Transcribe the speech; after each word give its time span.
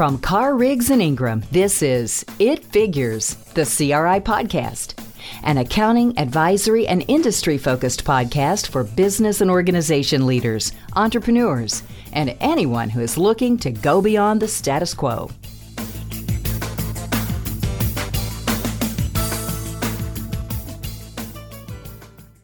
From 0.00 0.16
Carr 0.16 0.54
Riggs 0.54 0.88
and 0.88 1.02
Ingram, 1.02 1.42
this 1.52 1.82
is 1.82 2.24
It 2.38 2.64
Figures, 2.64 3.34
the 3.52 3.66
CRI 3.66 4.20
podcast, 4.20 4.94
an 5.42 5.58
accounting, 5.58 6.18
advisory, 6.18 6.86
and 6.88 7.04
industry 7.06 7.58
focused 7.58 8.02
podcast 8.06 8.68
for 8.68 8.82
business 8.82 9.42
and 9.42 9.50
organization 9.50 10.24
leaders, 10.24 10.72
entrepreneurs, 10.96 11.82
and 12.14 12.34
anyone 12.40 12.88
who 12.88 13.00
is 13.00 13.18
looking 13.18 13.58
to 13.58 13.70
go 13.70 14.00
beyond 14.00 14.40
the 14.40 14.48
status 14.48 14.94
quo. 14.94 15.28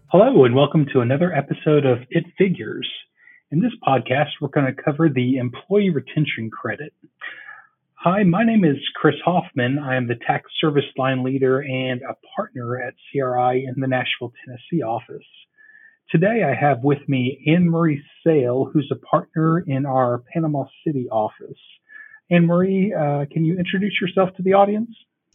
Hello, 0.08 0.44
and 0.44 0.54
welcome 0.54 0.84
to 0.92 1.00
another 1.00 1.32
episode 1.32 1.86
of 1.86 2.00
It 2.10 2.26
Figures. 2.36 2.86
In 3.50 3.60
this 3.60 3.72
podcast, 3.82 4.28
we're 4.42 4.48
going 4.48 4.66
to 4.66 4.82
cover 4.82 5.08
the 5.08 5.38
Employee 5.38 5.88
Retention 5.88 6.50
Credit. 6.50 6.92
Hi, 8.08 8.22
my 8.22 8.44
name 8.44 8.64
is 8.64 8.76
Chris 8.94 9.16
Hoffman. 9.24 9.80
I 9.80 9.96
am 9.96 10.06
the 10.06 10.14
tax 10.14 10.48
service 10.60 10.84
line 10.96 11.24
leader 11.24 11.58
and 11.58 12.02
a 12.02 12.14
partner 12.36 12.80
at 12.80 12.94
CRI 13.10 13.66
in 13.66 13.80
the 13.80 13.88
Nashville, 13.88 14.32
Tennessee 14.44 14.80
office. 14.80 15.26
Today, 16.12 16.44
I 16.44 16.54
have 16.54 16.84
with 16.84 17.00
me 17.08 17.42
Anne 17.48 17.68
Marie 17.68 18.00
Sale, 18.24 18.70
who's 18.72 18.88
a 18.92 19.06
partner 19.06 19.58
in 19.66 19.86
our 19.86 20.22
Panama 20.32 20.66
City 20.86 21.08
office. 21.10 21.58
Anne 22.30 22.46
Marie, 22.46 22.94
uh, 22.94 23.24
can 23.32 23.44
you 23.44 23.58
introduce 23.58 24.00
yourself 24.00 24.28
to 24.36 24.42
the 24.44 24.52
audience? 24.52 24.90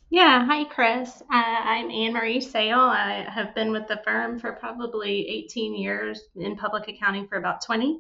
Yeah, 0.09 0.45
hi, 0.45 0.63
Chris. 0.63 1.22
Uh, 1.23 1.25
I'm 1.33 1.91
Anne 1.91 2.13
Marie 2.13 2.39
Sale. 2.39 2.80
I 2.80 3.25
have 3.27 3.53
been 3.53 3.73
with 3.73 3.89
the 3.89 3.99
firm 4.05 4.39
for 4.39 4.53
probably 4.53 5.27
18 5.27 5.75
years, 5.75 6.22
in 6.38 6.55
public 6.55 6.88
accounting 6.88 7.27
for 7.27 7.35
about 7.35 7.66
20, 7.66 7.99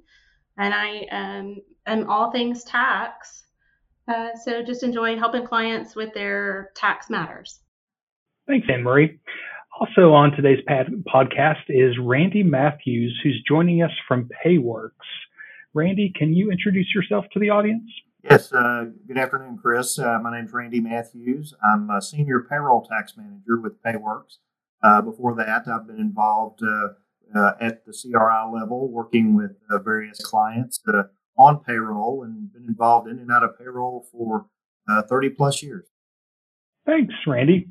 and 0.57 0.73
I 0.73 0.99
um, 1.11 1.57
am 1.85 2.09
all 2.09 2.31
things 2.31 2.63
tax. 2.63 3.43
Uh, 4.07 4.29
so 4.35 4.63
just 4.63 4.83
enjoy 4.83 5.17
helping 5.17 5.45
clients 5.45 5.95
with 5.95 6.13
their 6.13 6.71
tax 6.75 7.09
matters. 7.09 7.59
Thanks, 8.47 8.67
Anne 8.71 8.83
Marie. 8.83 9.19
Also 9.79 10.13
on 10.13 10.31
today's 10.31 10.59
podcast 10.67 11.63
is 11.69 11.97
Randy 11.99 12.43
Matthews, 12.43 13.19
who's 13.23 13.41
joining 13.47 13.81
us 13.81 13.91
from 14.07 14.29
Payworks. 14.45 14.89
Randy, 15.73 16.11
can 16.15 16.33
you 16.33 16.51
introduce 16.51 16.93
yourself 16.93 17.25
to 17.33 17.39
the 17.39 17.49
audience? 17.49 17.89
Yes, 18.23 18.51
uh, 18.53 18.85
good 19.07 19.17
afternoon, 19.17 19.57
Chris. 19.59 19.97
Uh, 19.97 20.19
my 20.21 20.35
name 20.35 20.45
is 20.45 20.53
Randy 20.53 20.79
Matthews. 20.79 21.55
I'm 21.63 21.89
a 21.89 22.01
senior 22.01 22.45
payroll 22.47 22.85
tax 22.85 23.17
manager 23.17 23.59
with 23.59 23.81
Payworks. 23.81 24.37
Uh, 24.83 25.01
before 25.01 25.33
that, 25.35 25.67
I've 25.67 25.87
been 25.87 25.99
involved 25.99 26.61
uh, 26.61 26.89
uh, 27.35 27.53
at 27.59 27.85
the 27.85 27.93
CRI 27.93 28.51
level, 28.53 28.89
working 28.89 29.35
with 29.35 29.55
uh, 29.71 29.79
various 29.79 30.19
clients 30.19 30.79
on 31.37 31.59
payroll 31.63 32.23
and 32.23 32.51
been 32.53 32.65
involved 32.67 33.09
in 33.09 33.19
and 33.19 33.31
out 33.31 33.43
of 33.43 33.57
payroll 33.57 34.05
for 34.11 34.45
uh, 34.89 35.01
30 35.03 35.29
plus 35.29 35.63
years. 35.63 35.85
Thanks, 36.85 37.13
Randy. 37.27 37.67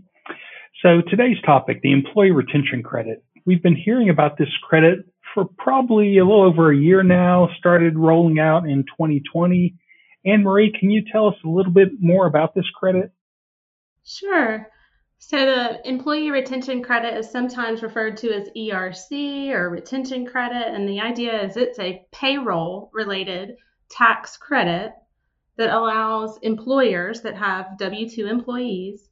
So, 0.83 1.03
today's 1.08 1.41
topic 1.44 1.81
the 1.83 1.92
employee 1.92 2.31
retention 2.31 2.83
credit. 2.83 3.25
We've 3.44 3.62
been 3.62 3.77
hearing 3.77 4.08
about 4.08 4.38
this 4.38 4.48
credit 4.62 5.00
for 5.34 5.44
probably 5.58 6.19
a 6.19 6.25
little 6.25 6.42
over 6.42 6.72
a 6.72 6.77
year 6.77 7.03
now, 7.03 7.48
started 7.58 7.97
rolling 7.97 8.38
out 8.38 8.64
in 8.64 8.84
2020 8.84 9.75
Anne 10.25 10.42
Marie, 10.42 10.72
can 10.78 10.91
you 10.91 11.03
tell 11.11 11.28
us 11.28 11.34
a 11.44 11.48
little 11.48 11.72
bit 11.72 11.88
more 12.00 12.27
about 12.27 12.55
this 12.55 12.69
credit? 12.75 13.12
Sure. 14.05 14.69
So, 15.23 15.37
the 15.37 15.87
employee 15.87 16.31
retention 16.31 16.83
credit 16.83 17.15
is 17.15 17.31
sometimes 17.31 17.83
referred 17.83 18.17
to 18.17 18.33
as 18.33 18.49
ERC 18.57 19.51
or 19.53 19.69
retention 19.69 20.25
credit. 20.25 20.75
And 20.75 20.89
the 20.89 21.01
idea 21.01 21.45
is 21.45 21.59
it's 21.59 21.79
a 21.79 22.07
payroll 22.11 22.91
related 22.95 23.59
tax 23.91 24.39
credit 24.39 24.95
that 25.57 25.75
allows 25.77 26.39
employers 26.39 27.21
that 27.21 27.37
have 27.37 27.77
W 27.77 28.09
2 28.09 28.27
employees 28.29 29.11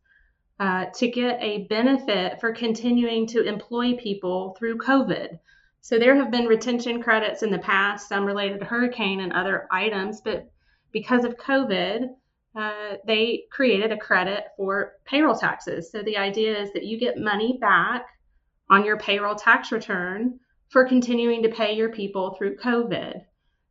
uh, 0.59 0.87
to 0.95 1.09
get 1.09 1.43
a 1.43 1.67
benefit 1.67 2.41
for 2.41 2.53
continuing 2.53 3.27
to 3.27 3.43
employ 3.43 3.95
people 3.95 4.57
through 4.59 4.79
COVID. 4.79 5.39
So, 5.83 5.99
there 5.99 6.17
have 6.17 6.31
been 6.31 6.47
retention 6.47 7.03
credits 7.03 7.43
in 7.43 7.51
the 7.51 7.59
past, 7.59 8.09
some 8.09 8.25
related 8.25 8.61
to 8.61 8.65
hurricane 8.65 9.21
and 9.21 9.35
other 9.35 9.69
items, 9.71 10.23
but 10.23 10.51
because 10.91 11.25
of 11.25 11.37
COVID, 11.37 12.09
uh, 12.57 12.95
they 13.07 13.45
created 13.51 13.93
a 13.93 13.97
credit 13.97 14.45
for 14.57 14.95
payroll 15.05 15.35
taxes. 15.35 15.91
So 15.91 16.03
the 16.03 16.17
idea 16.17 16.61
is 16.61 16.73
that 16.73 16.85
you 16.85 16.99
get 16.99 17.19
money 17.19 17.59
back 17.61 18.07
on 18.71 18.85
your 18.85 18.99
payroll 18.99 19.35
tax 19.35 19.73
return 19.73 20.41
for 20.69 20.87
continuing 20.87 21.43
to 21.43 21.49
pay 21.49 21.75
your 21.75 21.91
people 21.91 22.35
through 22.35 22.57
COVID. 22.57 23.23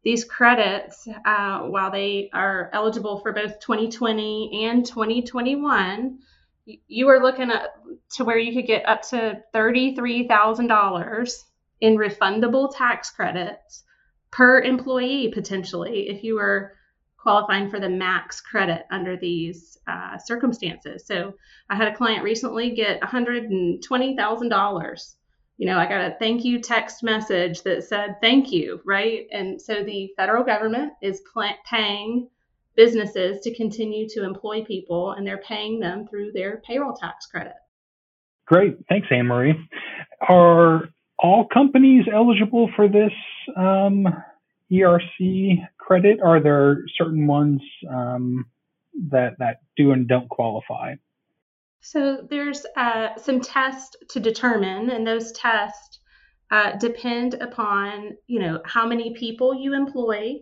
These 0.03 0.25
credits, 0.25 1.07
uh, 1.25 1.61
while 1.63 1.91
they 1.91 2.29
are 2.33 2.69
eligible 2.73 3.19
for 3.19 3.33
both 3.33 3.59
2020 3.59 4.66
and 4.66 4.85
2021, 4.85 6.19
you 6.87 7.09
are 7.09 7.21
looking 7.21 7.51
at 7.51 7.75
to 8.16 8.23
where 8.23 8.37
you 8.37 8.53
could 8.53 8.67
get 8.67 8.87
up 8.87 9.01
to 9.09 9.41
$33,000 9.53 11.43
in 11.81 11.97
refundable 11.97 12.73
tax 12.75 13.11
credits 13.11 13.83
per 14.31 14.61
employee 14.61 15.31
potentially 15.33 16.09
if 16.09 16.23
you 16.23 16.35
were 16.35 16.73
qualifying 17.27 17.69
for 17.69 17.77
the 17.77 17.89
max 17.89 18.39
credit 18.39 18.85
under 18.89 19.17
these 19.17 19.77
uh, 19.85 20.17
circumstances. 20.17 21.05
So 21.05 21.33
I 21.69 21.75
had 21.75 21.89
a 21.89 21.93
client 21.93 22.23
recently 22.23 22.69
get 22.69 23.01
$120,000. 23.01 25.15
You 25.57 25.67
know, 25.67 25.77
I 25.77 25.89
got 25.89 26.09
a 26.09 26.16
thank 26.19 26.45
you 26.45 26.61
text 26.61 27.03
message 27.03 27.63
that 27.63 27.83
said 27.83 28.16
thank 28.21 28.53
you, 28.53 28.79
right? 28.85 29.27
And 29.33 29.61
so 29.61 29.83
the 29.83 30.09
federal 30.16 30.45
government 30.45 30.93
is 31.01 31.21
paying 31.69 32.29
businesses 32.77 33.41
to 33.41 33.53
continue 33.53 34.07
to 34.07 34.23
employ 34.23 34.63
people, 34.63 35.11
and 35.11 35.27
they're 35.27 35.43
paying 35.45 35.81
them 35.81 36.07
through 36.07 36.31
their 36.31 36.61
payroll 36.66 36.93
tax 36.93 37.25
credit. 37.25 37.55
Great. 38.45 38.77
Thanks, 38.87 39.09
Anne 39.11 39.25
Marie. 39.25 39.55
Are 40.29 40.83
all 41.19 41.45
companies 41.53 42.05
eligible 42.09 42.69
for 42.77 42.87
this 42.87 43.11
um, 43.57 44.07
ERC 44.72 45.67
credit? 45.78 46.19
Are 46.23 46.41
there 46.41 46.83
certain 46.97 47.28
ones 47.28 47.61
um, 47.89 48.45
that 49.09 49.38
that 49.39 49.61
do 49.75 49.91
and 49.91 50.07
don't 50.07 50.29
qualify? 50.29 50.95
So 51.81 52.25
there's 52.29 52.66
uh, 52.75 53.16
some 53.17 53.39
tests 53.39 53.95
to 54.09 54.19
determine, 54.19 54.89
and 54.89 55.05
those 55.05 55.31
tests 55.31 56.00
uh, 56.51 56.78
depend 56.78 57.35
upon 57.35 58.17
you 58.28 58.39
know 58.39 58.61
how 58.66 58.88
many 58.88 59.13
people 59.13 59.55
you 59.55 59.73
employ, 59.73 60.39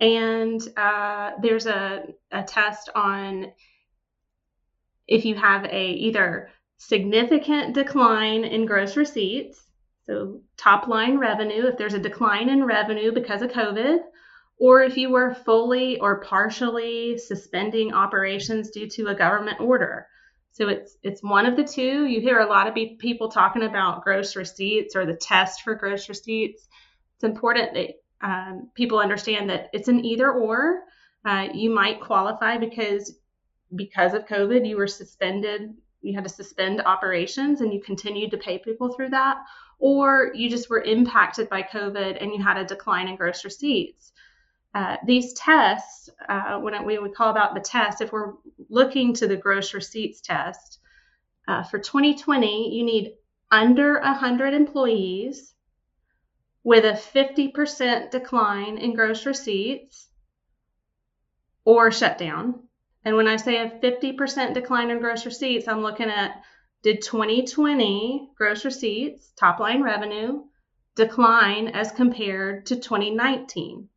and 0.00 0.60
uh, 0.76 1.32
there's 1.42 1.66
a, 1.66 2.04
a 2.30 2.42
test 2.42 2.90
on 2.94 3.52
if 5.06 5.24
you 5.24 5.34
have 5.34 5.64
a 5.64 5.90
either 5.92 6.50
significant 6.76 7.74
decline 7.74 8.44
in 8.44 8.66
gross 8.66 8.96
receipts, 8.96 9.67
so 10.08 10.40
top 10.56 10.88
line 10.88 11.18
revenue, 11.18 11.66
if 11.66 11.76
there's 11.76 11.92
a 11.92 11.98
decline 11.98 12.48
in 12.48 12.64
revenue 12.64 13.12
because 13.12 13.42
of 13.42 13.50
COVID, 13.50 13.98
or 14.58 14.82
if 14.82 14.96
you 14.96 15.10
were 15.10 15.34
fully 15.34 16.00
or 16.00 16.20
partially 16.20 17.18
suspending 17.18 17.92
operations 17.92 18.70
due 18.70 18.88
to 18.88 19.08
a 19.08 19.14
government 19.14 19.60
order. 19.60 20.06
So 20.52 20.68
it's 20.68 20.96
it's 21.02 21.22
one 21.22 21.44
of 21.44 21.56
the 21.56 21.64
two. 21.64 22.06
You 22.06 22.22
hear 22.22 22.40
a 22.40 22.48
lot 22.48 22.66
of 22.66 22.98
people 22.98 23.28
talking 23.28 23.62
about 23.62 24.02
gross 24.02 24.34
receipts 24.34 24.96
or 24.96 25.04
the 25.04 25.14
test 25.14 25.60
for 25.60 25.74
gross 25.74 26.08
receipts. 26.08 26.66
It's 27.16 27.24
important 27.24 27.74
that 27.74 27.90
um, 28.26 28.70
people 28.74 28.98
understand 28.98 29.50
that 29.50 29.68
it's 29.74 29.88
an 29.88 30.04
either 30.06 30.32
or. 30.32 30.84
Uh, 31.22 31.48
you 31.52 31.68
might 31.68 32.00
qualify 32.00 32.56
because 32.56 33.14
because 33.76 34.14
of 34.14 34.24
COVID, 34.24 34.66
you 34.66 34.78
were 34.78 34.86
suspended. 34.86 35.74
You 36.00 36.14
had 36.14 36.24
to 36.24 36.30
suspend 36.30 36.80
operations, 36.80 37.60
and 37.60 37.72
you 37.72 37.80
continued 37.80 38.30
to 38.30 38.38
pay 38.38 38.58
people 38.58 38.92
through 38.92 39.10
that, 39.10 39.38
or 39.78 40.32
you 40.34 40.48
just 40.50 40.70
were 40.70 40.82
impacted 40.82 41.48
by 41.48 41.62
COVID 41.62 42.20
and 42.20 42.32
you 42.32 42.42
had 42.42 42.56
a 42.56 42.64
decline 42.64 43.08
in 43.08 43.16
gross 43.16 43.44
receipts. 43.44 44.12
Uh, 44.74 44.96
these 45.06 45.32
tests, 45.34 46.10
uh, 46.28 46.58
when 46.58 46.84
we 46.84 46.98
would 46.98 47.14
call 47.14 47.30
about 47.30 47.54
the 47.54 47.60
test, 47.60 48.00
if 48.00 48.12
we're 48.12 48.34
looking 48.68 49.14
to 49.14 49.26
the 49.26 49.36
gross 49.36 49.74
receipts 49.74 50.20
test, 50.20 50.78
uh, 51.46 51.62
for 51.62 51.78
2020, 51.78 52.76
you 52.76 52.84
need 52.84 53.14
under 53.50 53.98
100 54.00 54.52
employees 54.52 55.54
with 56.62 56.84
a 56.84 56.92
50% 56.92 58.10
decline 58.10 58.76
in 58.76 58.94
gross 58.94 59.24
receipts 59.24 60.08
or 61.64 61.90
shutdown. 61.90 62.67
And 63.04 63.16
when 63.16 63.28
I 63.28 63.36
say 63.36 63.56
a 63.58 63.70
50% 63.70 64.54
decline 64.54 64.90
in 64.90 64.98
gross 64.98 65.24
receipts, 65.24 65.68
I'm 65.68 65.82
looking 65.82 66.10
at 66.10 66.42
did 66.82 67.02
2020 67.02 68.30
gross 68.36 68.64
receipts, 68.64 69.32
top 69.36 69.58
line 69.58 69.82
revenue, 69.82 70.44
decline 70.94 71.68
as 71.68 71.90
compared 71.90 72.66
to 72.66 72.76
2019? 72.76 73.88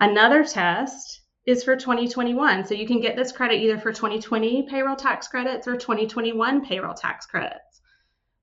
Another 0.00 0.44
test 0.44 1.20
is 1.44 1.64
for 1.64 1.76
2021. 1.76 2.64
So 2.64 2.74
you 2.74 2.86
can 2.86 3.00
get 3.00 3.16
this 3.16 3.32
credit 3.32 3.60
either 3.60 3.78
for 3.78 3.92
2020 3.92 4.68
payroll 4.68 4.96
tax 4.96 5.28
credits 5.28 5.66
or 5.66 5.76
2021 5.76 6.64
payroll 6.64 6.94
tax 6.94 7.26
credits. 7.26 7.80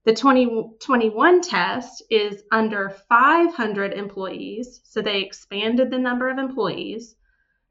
The 0.05 0.13
2021 0.13 1.41
test 1.41 2.03
is 2.09 2.43
under 2.51 2.89
500 2.89 3.93
employees. 3.93 4.81
So 4.83 5.01
they 5.01 5.21
expanded 5.21 5.89
the 5.89 5.97
number 5.97 6.29
of 6.29 6.37
employees 6.37 7.15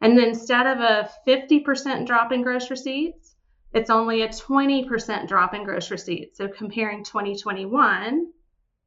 And 0.00 0.18
instead 0.18 0.66
of 0.66 0.78
a 0.78 1.10
50% 1.26 2.06
drop 2.06 2.32
in 2.32 2.42
gross 2.42 2.70
receipts, 2.70 3.34
it's 3.72 3.90
only 3.90 4.22
a 4.22 4.28
20% 4.28 5.28
drop 5.28 5.54
in 5.54 5.64
gross 5.64 5.90
receipts. 5.90 6.38
So 6.38 6.48
comparing 6.48 7.04
2021 7.04 8.26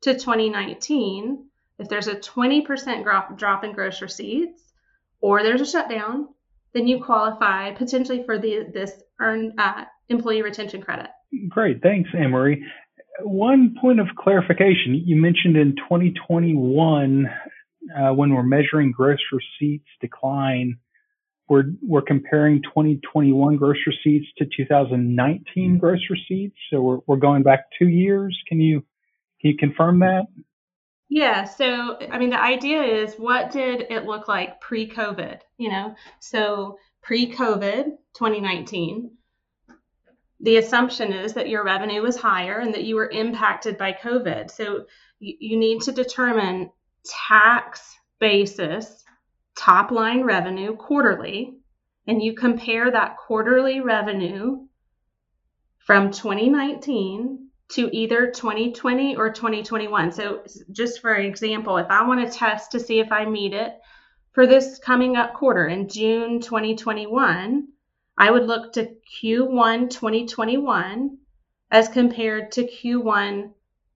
to 0.01 0.13
2019, 0.13 1.45
if 1.79 1.89
there's 1.89 2.07
a 2.07 2.15
20% 2.15 3.03
drop, 3.03 3.63
in 3.63 3.73
gross 3.73 4.01
receipts 4.01 4.63
or 5.19 5.43
there's 5.43 5.61
a 5.61 5.65
shutdown, 5.65 6.29
then 6.73 6.87
you 6.87 7.03
qualify 7.03 7.71
potentially 7.73 8.23
for 8.23 8.39
the, 8.39 8.69
this 8.73 8.91
earned 9.19 9.53
uh, 9.57 9.85
employee 10.09 10.41
retention 10.41 10.81
credit. 10.81 11.07
Great. 11.49 11.81
Thanks, 11.81 12.09
Anne-Marie. 12.17 12.63
One 13.21 13.75
point 13.79 13.99
of 13.99 14.07
clarification. 14.17 14.95
You 15.05 15.15
mentioned 15.15 15.57
in 15.57 15.75
2021, 15.75 17.29
uh, 17.97 18.13
when 18.13 18.33
we're 18.33 18.43
measuring 18.43 18.91
gross 18.91 19.19
receipts 19.31 19.87
decline, 19.99 20.77
we're, 21.51 21.65
we're 21.81 22.01
comparing 22.01 22.61
2021 22.63 23.57
gross 23.57 23.75
receipts 23.85 24.25
to 24.37 24.45
2019 24.55 25.43
hmm. 25.71 25.77
gross 25.77 25.99
receipts. 26.09 26.55
So 26.71 26.81
we're, 26.81 26.99
we're 27.07 27.17
going 27.17 27.43
back 27.43 27.65
two 27.77 27.89
years. 27.89 28.39
Can 28.47 28.61
you, 28.61 28.79
can 29.41 29.51
you 29.51 29.57
confirm 29.57 29.99
that? 29.99 30.27
Yeah, 31.09 31.43
so 31.43 31.97
I 32.09 32.19
mean, 32.19 32.29
the 32.29 32.41
idea 32.41 32.81
is 32.81 33.15
what 33.15 33.51
did 33.51 33.81
it 33.89 34.05
look 34.05 34.29
like 34.29 34.61
pre 34.61 34.87
COVID? 34.89 35.41
You 35.57 35.69
know, 35.71 35.95
so 36.21 36.77
pre 37.01 37.33
COVID 37.33 37.83
2019, 38.13 39.11
the 40.39 40.55
assumption 40.55 41.11
is 41.11 41.33
that 41.33 41.49
your 41.49 41.65
revenue 41.65 42.01
was 42.01 42.15
higher 42.15 42.59
and 42.59 42.73
that 42.75 42.85
you 42.85 42.95
were 42.95 43.09
impacted 43.09 43.77
by 43.77 43.91
COVID. 43.91 44.49
So 44.49 44.85
you, 45.19 45.35
you 45.37 45.57
need 45.57 45.81
to 45.81 45.91
determine 45.91 46.71
tax 47.03 47.93
basis 48.21 49.03
top 49.55 49.91
line 49.91 50.23
revenue 50.23 50.75
quarterly, 50.75 51.57
and 52.07 52.21
you 52.21 52.33
compare 52.33 52.91
that 52.91 53.17
quarterly 53.17 53.81
revenue 53.81 54.65
from 55.79 56.11
2019 56.11 57.49
to 57.69 57.89
either 57.95 58.31
2020 58.31 59.15
or 59.15 59.31
2021. 59.31 60.11
So, 60.11 60.43
just 60.71 60.99
for 61.01 61.15
example, 61.15 61.77
if 61.77 61.87
I 61.89 62.05
want 62.05 62.25
to 62.25 62.37
test 62.37 62.71
to 62.71 62.79
see 62.79 62.99
if 62.99 63.11
I 63.11 63.25
meet 63.25 63.53
it 63.53 63.73
for 64.33 64.45
this 64.45 64.79
coming 64.79 65.15
up 65.15 65.33
quarter 65.33 65.67
in 65.67 65.87
June 65.87 66.41
2021, 66.41 67.67
I 68.17 68.29
would 68.29 68.45
look 68.45 68.73
to 68.73 68.95
Q1 69.21 69.89
2021 69.89 71.17
as 71.71 71.87
compared 71.87 72.51
to 72.53 72.63
Q1 72.63 73.51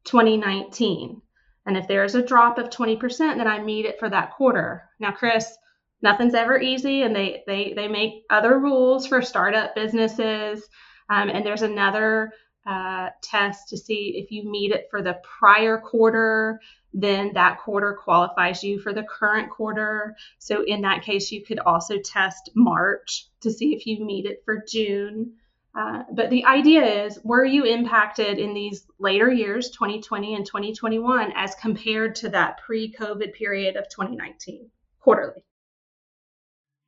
2019. 0.05 1.21
And 1.65 1.77
if 1.77 1.87
there's 1.87 2.15
a 2.15 2.25
drop 2.25 2.57
of 2.57 2.69
20%, 2.69 3.17
then 3.17 3.47
I 3.47 3.59
meet 3.59 3.85
it 3.85 3.99
for 3.99 4.09
that 4.09 4.31
quarter. 4.31 4.89
Now, 4.99 5.11
Chris, 5.11 5.57
nothing's 6.01 6.35
ever 6.35 6.59
easy, 6.59 7.01
and 7.01 7.15
they 7.15 7.43
they 7.47 7.73
they 7.75 7.87
make 7.87 8.23
other 8.29 8.59
rules 8.59 9.07
for 9.07 9.21
startup 9.21 9.75
businesses. 9.75 10.67
Um, 11.09 11.29
and 11.29 11.45
there's 11.45 11.63
another 11.63 12.31
uh, 12.65 13.09
test 13.21 13.69
to 13.69 13.77
see 13.77 14.13
if 14.15 14.31
you 14.31 14.49
meet 14.49 14.71
it 14.71 14.87
for 14.89 15.01
the 15.01 15.19
prior 15.39 15.77
quarter, 15.77 16.59
then 16.93 17.31
that 17.33 17.59
quarter 17.59 17.93
qualifies 17.93 18.63
you 18.63 18.79
for 18.79 18.93
the 18.93 19.03
current 19.03 19.51
quarter. 19.51 20.15
So 20.39 20.63
in 20.63 20.81
that 20.81 21.03
case, 21.03 21.31
you 21.31 21.43
could 21.43 21.59
also 21.59 21.99
test 21.99 22.49
March 22.55 23.27
to 23.41 23.51
see 23.51 23.75
if 23.75 23.85
you 23.85 24.03
meet 24.03 24.25
it 24.25 24.41
for 24.45 24.63
June. 24.67 25.33
Uh, 25.75 26.03
but 26.13 26.29
the 26.29 26.45
idea 26.45 27.05
is, 27.05 27.19
were 27.23 27.43
you 27.43 27.65
impacted 27.65 28.39
in 28.39 28.53
these 28.53 28.85
later 28.97 29.29
years, 29.29 29.71
2020 29.71 30.35
and 30.35 30.45
2021, 30.45 31.33
as 31.35 31.53
compared 31.55 32.15
to 32.15 32.29
that 32.29 32.57
pre 32.65 32.93
COVID 32.93 33.33
period 33.33 33.75
of 33.75 33.89
2019 33.89 34.69
quarterly? 35.01 35.43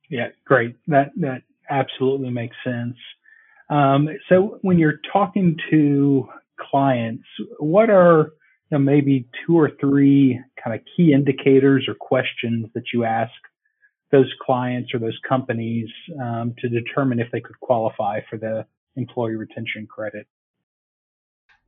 Yeah, 0.08 0.28
great. 0.46 0.76
That 0.86 1.10
that 1.16 1.42
absolutely 1.68 2.30
makes 2.30 2.56
sense. 2.64 2.96
Um, 3.68 4.08
so 4.30 4.58
when 4.62 4.78
you're 4.78 5.00
talking 5.12 5.58
to 5.70 6.26
clients, 6.58 7.24
what 7.58 7.90
are 7.90 8.32
you 8.70 8.78
know, 8.78 8.78
maybe 8.78 9.28
two 9.46 9.58
or 9.58 9.72
three 9.78 10.40
kind 10.62 10.74
of 10.74 10.80
key 10.96 11.12
indicators 11.12 11.84
or 11.88 11.94
questions 11.94 12.66
that 12.74 12.84
you 12.94 13.04
ask 13.04 13.32
those 14.10 14.32
clients 14.40 14.94
or 14.94 14.98
those 14.98 15.18
companies 15.28 15.88
um, 16.22 16.54
to 16.58 16.70
determine 16.70 17.20
if 17.20 17.30
they 17.30 17.40
could 17.40 17.60
qualify 17.60 18.20
for 18.30 18.38
the 18.38 18.64
employee 18.98 19.36
retention 19.36 19.86
credit? 19.86 20.26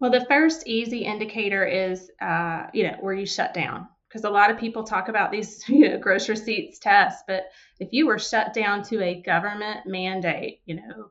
Well, 0.00 0.10
the 0.10 0.24
first 0.26 0.66
easy 0.66 1.04
indicator 1.04 1.64
is, 1.64 2.10
uh, 2.20 2.66
you 2.72 2.84
know, 2.84 2.96
where 3.00 3.14
you 3.14 3.26
shut 3.26 3.54
down. 3.54 3.88
Because 4.08 4.24
a 4.24 4.30
lot 4.30 4.50
of 4.50 4.58
people 4.58 4.82
talk 4.82 5.08
about 5.08 5.30
these 5.30 5.62
you 5.68 5.88
know, 5.88 5.98
gross 5.98 6.28
receipts 6.28 6.78
tests, 6.78 7.22
but 7.28 7.44
if 7.78 7.90
you 7.92 8.06
were 8.06 8.18
shut 8.18 8.52
down 8.52 8.82
to 8.84 9.02
a 9.02 9.22
government 9.22 9.86
mandate, 9.86 10.62
you 10.64 10.76
know, 10.76 11.10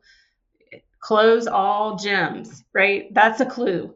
close 0.99 1.47
all 1.47 1.97
gyms, 1.97 2.63
right? 2.73 3.13
That's 3.13 3.39
a 3.39 3.45
clue. 3.45 3.95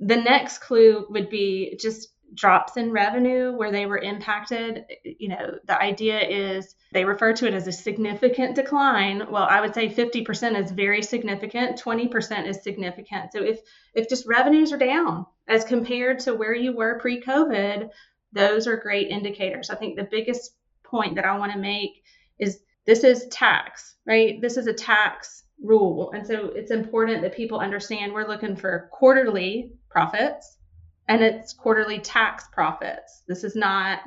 The 0.00 0.16
next 0.16 0.58
clue 0.58 1.06
would 1.10 1.30
be 1.30 1.76
just 1.80 2.08
drops 2.34 2.76
in 2.76 2.92
revenue 2.92 3.52
where 3.52 3.70
they 3.70 3.86
were 3.86 3.98
impacted. 3.98 4.84
You 5.04 5.28
know, 5.28 5.58
the 5.66 5.80
idea 5.80 6.20
is 6.20 6.74
they 6.92 7.04
refer 7.04 7.32
to 7.34 7.46
it 7.46 7.54
as 7.54 7.66
a 7.66 7.72
significant 7.72 8.54
decline. 8.54 9.30
Well, 9.30 9.46
I 9.48 9.60
would 9.60 9.74
say 9.74 9.88
50% 9.88 10.62
is 10.62 10.70
very 10.70 11.02
significant, 11.02 11.80
20% 11.80 12.46
is 12.46 12.62
significant. 12.62 13.32
So 13.32 13.42
if 13.42 13.60
if 13.94 14.08
just 14.08 14.26
revenues 14.26 14.72
are 14.72 14.78
down 14.78 15.26
as 15.48 15.64
compared 15.64 16.20
to 16.20 16.34
where 16.34 16.54
you 16.54 16.72
were 16.74 17.00
pre-COVID, 17.00 17.90
those 18.32 18.66
are 18.66 18.76
great 18.76 19.08
indicators. 19.08 19.70
I 19.70 19.74
think 19.74 19.96
the 19.96 20.08
biggest 20.10 20.52
point 20.84 21.16
that 21.16 21.24
I 21.24 21.36
want 21.36 21.52
to 21.52 21.58
make 21.58 22.02
is 22.38 22.60
this 22.86 23.04
is 23.04 23.26
tax, 23.28 23.96
right? 24.06 24.40
This 24.40 24.56
is 24.56 24.66
a 24.66 24.72
tax 24.72 25.44
rule. 25.62 26.12
And 26.12 26.26
so 26.26 26.46
it's 26.54 26.70
important 26.70 27.22
that 27.22 27.36
people 27.36 27.58
understand 27.58 28.12
we're 28.12 28.28
looking 28.28 28.56
for 28.56 28.88
quarterly 28.92 29.72
profits 29.90 30.56
and 31.10 31.24
it's 31.24 31.52
quarterly 31.52 31.98
tax 31.98 32.44
profits. 32.52 33.24
This 33.26 33.42
is 33.42 33.56
not, 33.56 33.98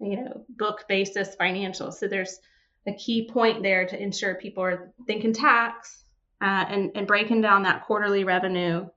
you 0.00 0.16
know, 0.16 0.46
book 0.48 0.86
basis 0.88 1.36
financials. 1.38 1.94
So 1.94 2.08
there's 2.08 2.40
a 2.86 2.94
key 2.94 3.28
point 3.30 3.62
there 3.62 3.86
to 3.86 4.02
ensure 4.02 4.34
people 4.36 4.64
are 4.64 4.90
thinking 5.06 5.34
tax 5.34 6.04
uh, 6.40 6.64
and, 6.68 6.92
and 6.94 7.06
breaking 7.06 7.42
down 7.42 7.64
that 7.64 7.84
quarterly 7.84 8.24
revenue 8.24 8.88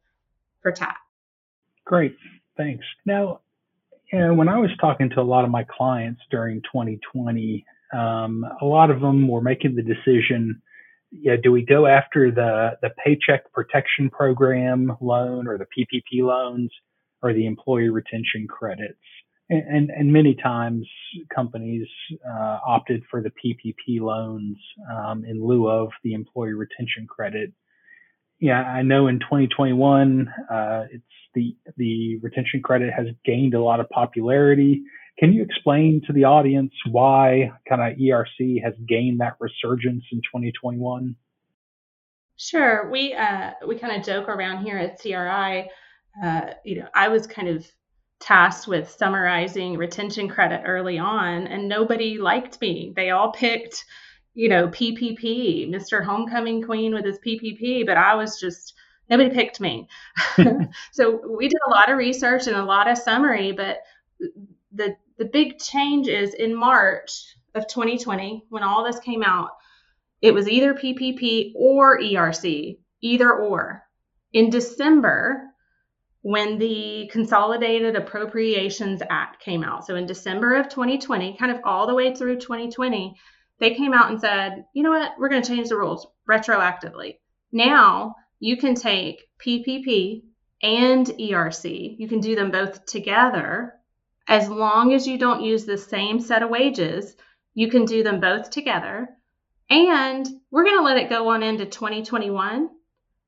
for 0.61 0.71
tax. 0.71 1.01
Great, 1.83 2.15
thanks. 2.55 2.85
Now, 3.05 3.41
you 4.13 4.19
know, 4.19 4.33
when 4.33 4.47
I 4.47 4.57
was 4.57 4.69
talking 4.79 5.09
to 5.09 5.19
a 5.19 5.21
lot 5.21 5.43
of 5.43 5.51
my 5.51 5.65
clients 5.65 6.21
during 6.31 6.61
2020, 6.61 7.65
um, 7.93 8.45
a 8.61 8.65
lot 8.65 8.89
of 8.89 9.01
them 9.01 9.27
were 9.27 9.41
making 9.41 9.75
the 9.75 9.83
decision 9.83 10.61
yeah, 11.11 11.37
do 11.41 11.51
we 11.51 11.65
go 11.65 11.87
after 11.87 12.29
the 12.29 12.77
the 12.83 12.91
paycheck 13.03 13.51
protection 13.51 14.11
program 14.11 14.95
loan 15.01 15.47
or 15.47 15.57
the 15.57 15.65
PPP 15.65 16.21
loans 16.21 16.69
or 17.21 17.33
the 17.33 17.45
employee 17.45 17.89
retention 17.89 18.47
credits? 18.47 18.99
And 19.49 19.63
and, 19.67 19.89
and 19.89 20.13
many 20.13 20.35
times 20.35 20.87
companies 21.33 21.87
uh, 22.27 22.59
opted 22.65 23.03
for 23.09 23.21
the 23.21 23.31
PPP 23.31 23.99
loans 23.99 24.57
um, 24.91 25.25
in 25.25 25.43
lieu 25.43 25.67
of 25.67 25.89
the 26.03 26.13
employee 26.13 26.53
retention 26.53 27.07
credit. 27.07 27.51
Yeah, 28.39 28.61
I 28.61 28.83
know 28.83 29.07
in 29.07 29.19
2021, 29.19 30.33
uh, 30.49 30.83
it's 30.91 31.03
the 31.35 31.55
the 31.77 32.17
retention 32.21 32.61
credit 32.61 32.93
has 32.95 33.07
gained 33.25 33.53
a 33.53 33.61
lot 33.61 33.79
of 33.79 33.89
popularity. 33.89 34.83
Can 35.19 35.33
you 35.33 35.43
explain 35.43 36.01
to 36.07 36.13
the 36.13 36.23
audience 36.23 36.71
why 36.89 37.51
kind 37.67 37.81
of 37.81 37.97
ERC 37.97 38.63
has 38.63 38.73
gained 38.87 39.19
that 39.19 39.35
resurgence 39.39 40.05
in 40.13 40.19
2021? 40.19 41.15
Sure. 42.37 42.89
We 42.89 43.13
uh, 43.13 43.51
we 43.67 43.77
kind 43.77 43.99
of 43.99 44.05
joke 44.05 44.29
around 44.29 44.63
here 44.63 44.77
at 44.77 45.01
CRI. 45.01 45.69
Uh, 46.23 46.53
you 46.63 46.79
know, 46.79 46.87
I 46.93 47.07
was 47.07 47.27
kind 47.27 47.47
of 47.47 47.65
tasked 48.19 48.67
with 48.67 48.89
summarizing 48.89 49.77
retention 49.77 50.27
credit 50.27 50.63
early 50.65 50.97
on, 50.97 51.47
and 51.47 51.69
nobody 51.69 52.17
liked 52.17 52.59
me. 52.61 52.93
They 52.95 53.11
all 53.11 53.31
picked, 53.31 53.85
you 54.33 54.49
know, 54.49 54.67
PPP, 54.67 55.69
Mr. 55.69 56.03
Homecoming 56.03 56.61
Queen 56.63 56.93
with 56.93 57.05
his 57.05 57.19
PPP, 57.19 57.85
but 57.85 57.97
I 57.97 58.15
was 58.15 58.39
just 58.39 58.73
nobody 59.09 59.29
picked 59.29 59.59
me. 59.59 59.87
so 60.91 61.21
we 61.37 61.47
did 61.47 61.59
a 61.67 61.71
lot 61.71 61.89
of 61.89 61.97
research 61.97 62.47
and 62.47 62.55
a 62.55 62.63
lot 62.63 62.89
of 62.89 62.97
summary, 62.97 63.51
but 63.51 63.79
the 64.71 64.95
the 65.17 65.25
big 65.25 65.59
change 65.59 66.07
is 66.07 66.33
in 66.33 66.55
March 66.55 67.35
of 67.55 67.67
2020 67.67 68.45
when 68.49 68.63
all 68.63 68.83
this 68.83 68.99
came 68.99 69.23
out, 69.23 69.51
it 70.21 70.33
was 70.33 70.47
either 70.47 70.73
PPP 70.73 71.53
or 71.55 71.99
ERC, 71.99 72.77
either 73.01 73.33
or. 73.33 73.83
In 74.33 74.49
December, 74.49 75.48
when 76.21 76.57
the 76.57 77.09
Consolidated 77.11 77.95
Appropriations 77.95 79.01
Act 79.09 79.41
came 79.41 79.63
out, 79.63 79.85
so 79.85 79.95
in 79.95 80.05
December 80.05 80.55
of 80.55 80.67
2020, 80.67 81.37
kind 81.37 81.51
of 81.51 81.61
all 81.63 81.87
the 81.87 81.95
way 81.95 82.13
through 82.13 82.37
2020, 82.37 83.15
they 83.59 83.73
came 83.73 83.93
out 83.93 84.09
and 84.09 84.19
said, 84.19 84.65
you 84.73 84.83
know 84.83 84.91
what, 84.91 85.13
we're 85.17 85.29
going 85.29 85.41
to 85.41 85.47
change 85.47 85.69
the 85.69 85.77
rules 85.77 86.07
retroactively. 86.29 87.17
Now 87.51 88.15
you 88.39 88.57
can 88.57 88.75
take 88.75 89.29
PPP 89.39 90.23
and 90.61 91.05
ERC, 91.05 91.95
you 91.97 92.07
can 92.07 92.19
do 92.19 92.35
them 92.35 92.51
both 92.51 92.85
together. 92.85 93.75
As 94.27 94.49
long 94.49 94.93
as 94.93 95.07
you 95.07 95.17
don't 95.17 95.41
use 95.41 95.65
the 95.65 95.77
same 95.77 96.19
set 96.19 96.43
of 96.43 96.49
wages, 96.49 97.15
you 97.53 97.69
can 97.69 97.85
do 97.85 98.03
them 98.03 98.19
both 98.19 98.49
together. 98.49 99.09
And 99.69 100.27
we're 100.51 100.65
going 100.65 100.77
to 100.77 100.83
let 100.83 100.97
it 100.97 101.09
go 101.09 101.29
on 101.29 101.43
into 101.43 101.65
2021 101.65 102.69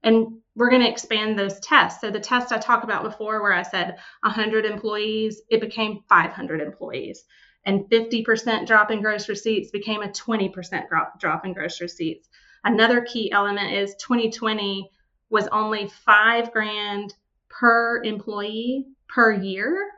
and 0.03 0.40
we're 0.55 0.70
going 0.70 0.81
to 0.81 0.89
expand 0.89 1.38
those 1.38 1.60
tests. 1.60 2.01
So 2.01 2.12
the 2.12 2.20
test 2.20 2.51
I 2.51 2.58
talked 2.58 2.84
about 2.84 3.03
before, 3.03 3.41
where 3.41 3.53
I 3.53 3.63
said 3.63 3.98
100 4.22 4.65
employees, 4.65 5.41
it 5.50 5.62
became 5.62 6.03
500 6.10 6.62
employees. 6.62 7.24
And 7.65 7.86
50% 7.89 8.67
drop 8.67 8.91
in 8.91 9.01
gross 9.01 9.29
receipts 9.29 9.72
became 9.72 10.01
a 10.01 10.10
20% 10.10 10.89
drop, 10.89 11.20
drop 11.20 11.46
in 11.46 11.53
gross 11.53 11.79
receipts. 11.79 12.27
Another 12.63 13.01
key 13.01 13.31
element 13.31 13.74
is 13.74 13.96
2020 13.96 14.89
was 15.29 15.48
only 15.48 15.88
five 16.05 16.51
grand 16.51 17.13
per 17.50 18.01
employee 18.03 18.88
per 19.08 19.31
year. 19.31 19.89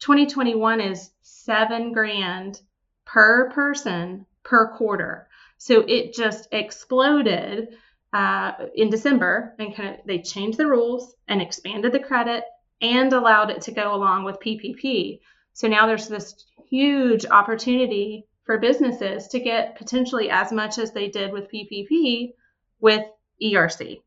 2021 0.00 0.80
is 0.80 1.10
seven 1.22 1.92
grand 1.92 2.60
per 3.04 3.50
person 3.50 4.26
per 4.42 4.68
quarter. 4.76 5.28
So 5.58 5.80
it 5.80 6.14
just 6.14 6.48
exploded 6.52 7.76
uh, 8.12 8.52
in 8.74 8.90
December 8.90 9.54
and 9.58 9.74
kind 9.74 9.90
of 9.90 9.96
they 10.06 10.20
changed 10.20 10.58
the 10.58 10.66
rules 10.66 11.14
and 11.28 11.42
expanded 11.42 11.92
the 11.92 11.98
credit 11.98 12.44
and 12.80 13.12
allowed 13.12 13.50
it 13.50 13.62
to 13.62 13.72
go 13.72 13.94
along 13.94 14.24
with 14.24 14.40
PPP. 14.40 15.20
So 15.52 15.68
now 15.68 15.86
there's 15.86 16.08
this 16.08 16.46
huge 16.68 17.26
opportunity 17.26 18.26
for 18.44 18.58
businesses 18.58 19.28
to 19.28 19.40
get 19.40 19.76
potentially 19.76 20.30
as 20.30 20.52
much 20.52 20.78
as 20.78 20.92
they 20.92 21.08
did 21.08 21.32
with 21.32 21.50
PPP 21.52 22.32
with 22.80 23.02
ERC. 23.42 24.00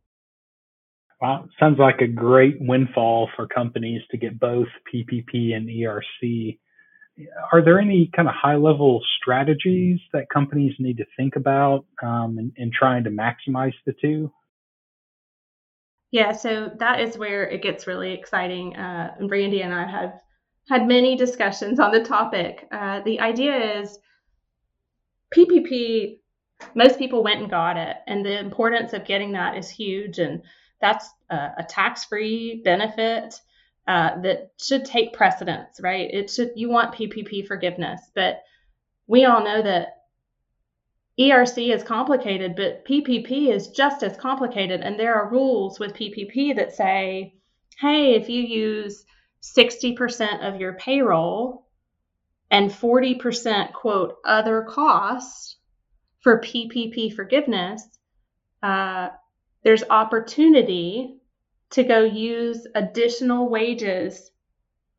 Wow, 1.21 1.45
sounds 1.59 1.79
like 1.79 1.99
a 1.99 2.07
great 2.07 2.55
windfall 2.61 3.29
for 3.35 3.45
companies 3.47 4.01
to 4.11 4.17
get 4.17 4.39
both 4.39 4.67
PPP 4.93 5.53
and 5.53 5.67
ERC. 5.67 6.57
Are 7.51 7.63
there 7.63 7.79
any 7.79 8.09
kind 8.15 8.27
of 8.27 8.35
high 8.35 8.55
level 8.55 9.01
strategies 9.19 9.99
that 10.13 10.29
companies 10.29 10.73
need 10.79 10.97
to 10.97 11.05
think 11.17 11.35
about 11.35 11.85
um, 12.01 12.37
in, 12.39 12.51
in 12.55 12.71
trying 12.71 13.03
to 13.03 13.09
maximize 13.09 13.73
the 13.85 13.93
two? 14.01 14.31
Yeah, 16.11 16.31
so 16.31 16.71
that 16.79 17.01
is 17.01 17.17
where 17.17 17.47
it 17.47 17.61
gets 17.61 17.85
really 17.85 18.13
exciting. 18.13 18.75
Uh, 18.75 19.15
Randy 19.21 19.61
and 19.61 19.73
I 19.73 19.85
have 19.85 20.19
had 20.67 20.87
many 20.87 21.15
discussions 21.15 21.79
on 21.79 21.91
the 21.91 22.03
topic. 22.03 22.67
Uh, 22.71 23.01
the 23.01 23.19
idea 23.19 23.79
is 23.79 23.99
PPP, 25.35 26.19
most 26.73 26.97
people 26.97 27.23
went 27.23 27.41
and 27.41 27.49
got 27.49 27.77
it, 27.77 27.97
and 28.07 28.25
the 28.25 28.39
importance 28.39 28.93
of 28.93 29.05
getting 29.05 29.31
that 29.33 29.55
is 29.55 29.69
huge. 29.69 30.19
And 30.19 30.41
that's 30.81 31.09
a, 31.29 31.51
a 31.59 31.63
tax-free 31.63 32.61
benefit 32.63 33.39
uh, 33.89 34.21
that 34.21 34.51
should 34.61 34.85
take 34.85 35.13
precedence, 35.13 35.79
right? 35.81 36.13
It 36.13 36.29
should 36.29 36.51
you 36.55 36.69
want 36.69 36.93
PPP 36.93 37.47
forgiveness, 37.47 37.99
but 38.13 38.43
we 39.07 39.25
all 39.25 39.43
know 39.43 39.63
that 39.63 40.03
ERC 41.19 41.73
is 41.73 41.83
complicated, 41.83 42.55
but 42.55 42.85
PPP 42.85 43.51
is 43.51 43.69
just 43.69 44.03
as 44.03 44.15
complicated, 44.15 44.81
and 44.81 44.99
there 44.99 45.15
are 45.15 45.31
rules 45.31 45.79
with 45.79 45.95
PPP 45.95 46.55
that 46.57 46.75
say, 46.75 47.33
hey, 47.79 48.13
if 48.13 48.29
you 48.29 48.43
use 48.43 49.03
60% 49.41 50.47
of 50.47 50.61
your 50.61 50.73
payroll 50.73 51.65
and 52.51 52.69
40% 52.69 53.73
quote 53.73 54.17
other 54.23 54.67
costs 54.69 55.55
for 56.21 56.41
PPP 56.41 57.15
forgiveness, 57.15 57.83
uh, 58.61 59.09
there's 59.63 59.83
opportunity 59.89 61.19
to 61.71 61.83
go 61.83 62.03
use 62.03 62.65
additional 62.75 63.49
wages 63.49 64.31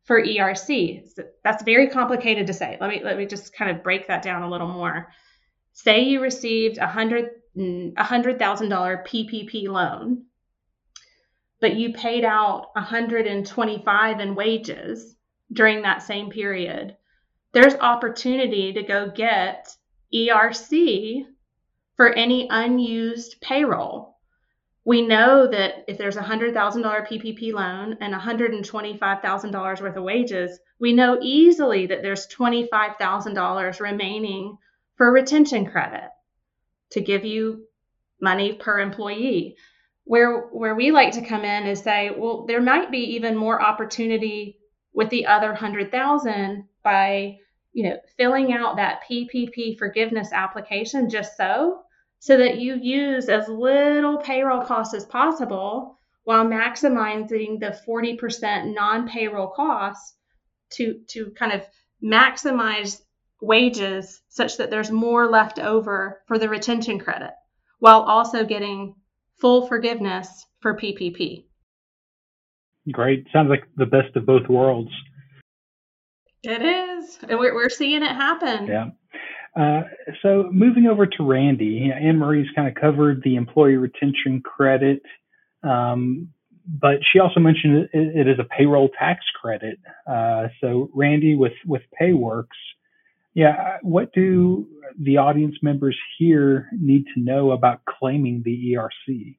for 0.03 0.21
ERC. 0.21 1.07
That's 1.43 1.63
very 1.63 1.89
complicated 1.89 2.47
to 2.47 2.53
say. 2.53 2.77
Let 2.79 2.89
me 2.89 3.01
let 3.03 3.17
me 3.17 3.25
just 3.25 3.53
kind 3.53 3.71
of 3.71 3.83
break 3.83 4.07
that 4.07 4.23
down 4.23 4.43
a 4.43 4.49
little 4.49 4.67
more. 4.67 5.07
Say 5.73 6.01
you 6.01 6.21
received 6.21 6.77
a 6.77 6.87
hundred 6.87 7.29
a 7.57 8.03
hundred 8.03 8.39
thousand 8.39 8.69
dollar 8.69 9.03
PPP 9.07 9.67
loan, 9.67 10.25
but 11.59 11.75
you 11.75 11.93
paid 11.93 12.23
out 12.23 12.67
125 12.73 14.19
in 14.19 14.35
wages 14.35 15.15
during 15.51 15.81
that 15.81 16.03
same 16.03 16.29
period. 16.29 16.95
There's 17.53 17.75
opportunity 17.75 18.73
to 18.73 18.83
go 18.83 19.11
get 19.11 19.75
ERC 20.13 21.25
for 21.97 22.13
any 22.13 22.47
unused 22.49 23.41
payroll 23.41 24.10
we 24.83 25.01
know 25.03 25.47
that 25.47 25.85
if 25.87 25.97
there's 25.97 26.17
a 26.17 26.21
$100,000 26.21 26.53
PPP 26.53 27.53
loan 27.53 27.97
and 28.01 28.13
$125,000 28.13 29.81
worth 29.81 29.95
of 29.95 30.03
wages, 30.03 30.59
we 30.79 30.93
know 30.93 31.19
easily 31.21 31.85
that 31.87 32.01
there's 32.01 32.27
$25,000 32.27 33.79
remaining 33.79 34.57
for 34.95 35.11
retention 35.11 35.65
credit 35.67 36.09
to 36.91 37.01
give 37.01 37.25
you 37.25 37.67
money 38.19 38.53
per 38.53 38.79
employee. 38.79 39.55
Where 40.03 40.47
where 40.47 40.75
we 40.75 40.91
like 40.91 41.13
to 41.13 41.25
come 41.25 41.45
in 41.45 41.67
is 41.67 41.81
say, 41.81 42.09
well, 42.17 42.45
there 42.47 42.61
might 42.61 42.91
be 42.91 43.15
even 43.15 43.37
more 43.37 43.61
opportunity 43.61 44.57
with 44.93 45.09
the 45.09 45.27
other 45.27 45.49
100,000 45.49 46.67
by, 46.83 47.37
you 47.71 47.87
know, 47.87 47.97
filling 48.17 48.51
out 48.51 48.77
that 48.77 49.01
PPP 49.09 49.77
forgiveness 49.77 50.29
application 50.33 51.09
just 51.09 51.37
so 51.37 51.83
so 52.21 52.37
that 52.37 52.59
you 52.59 52.75
use 52.75 53.29
as 53.29 53.47
little 53.47 54.17
payroll 54.19 54.61
costs 54.61 54.93
as 54.93 55.05
possible 55.05 55.97
while 56.23 56.45
maximizing 56.45 57.59
the 57.59 57.75
40% 57.85 58.75
non-payroll 58.75 59.47
costs 59.47 60.13
to 60.69 61.01
to 61.07 61.31
kind 61.31 61.51
of 61.51 61.65
maximize 62.01 63.01
wages 63.41 64.21
such 64.29 64.57
that 64.57 64.69
there's 64.69 64.91
more 64.91 65.27
left 65.27 65.57
over 65.57 66.21
for 66.27 66.37
the 66.37 66.47
retention 66.47 66.99
credit 66.99 67.31
while 67.79 68.01
also 68.03 68.45
getting 68.45 68.93
full 69.39 69.65
forgiveness 69.67 70.45
for 70.59 70.77
PPP. 70.77 71.45
Great. 72.91 73.25
Sounds 73.33 73.49
like 73.49 73.63
the 73.77 73.87
best 73.87 74.15
of 74.15 74.27
both 74.27 74.47
worlds. 74.47 74.91
It 76.43 76.61
is. 76.61 77.17
And 77.27 77.39
we're, 77.39 77.55
we're 77.55 77.69
seeing 77.69 78.03
it 78.03 78.11
happen. 78.11 78.67
Yeah. 78.67 78.89
Uh, 79.59 79.81
so 80.21 80.49
moving 80.51 80.87
over 80.87 81.05
to 81.05 81.23
Randy, 81.23 81.91
Anne 81.91 82.17
Marie's 82.17 82.47
kind 82.55 82.67
of 82.67 82.75
covered 82.75 83.21
the 83.23 83.35
employee 83.35 83.75
retention 83.75 84.41
credit, 84.41 85.01
um, 85.63 86.29
but 86.65 86.99
she 87.11 87.19
also 87.19 87.39
mentioned 87.39 87.89
it, 87.91 88.15
it 88.15 88.27
is 88.27 88.39
a 88.39 88.45
payroll 88.45 88.89
tax 88.97 89.25
credit. 89.41 89.77
Uh, 90.07 90.47
so 90.61 90.89
Randy, 90.93 91.35
with 91.35 91.53
with 91.65 91.81
PayWorks, 91.99 92.45
yeah, 93.33 93.77
what 93.81 94.13
do 94.13 94.67
the 94.97 95.17
audience 95.17 95.55
members 95.61 95.97
here 96.17 96.69
need 96.71 97.05
to 97.13 97.21
know 97.21 97.51
about 97.51 97.81
claiming 97.85 98.43
the 98.45 98.73
ERC? 98.73 99.37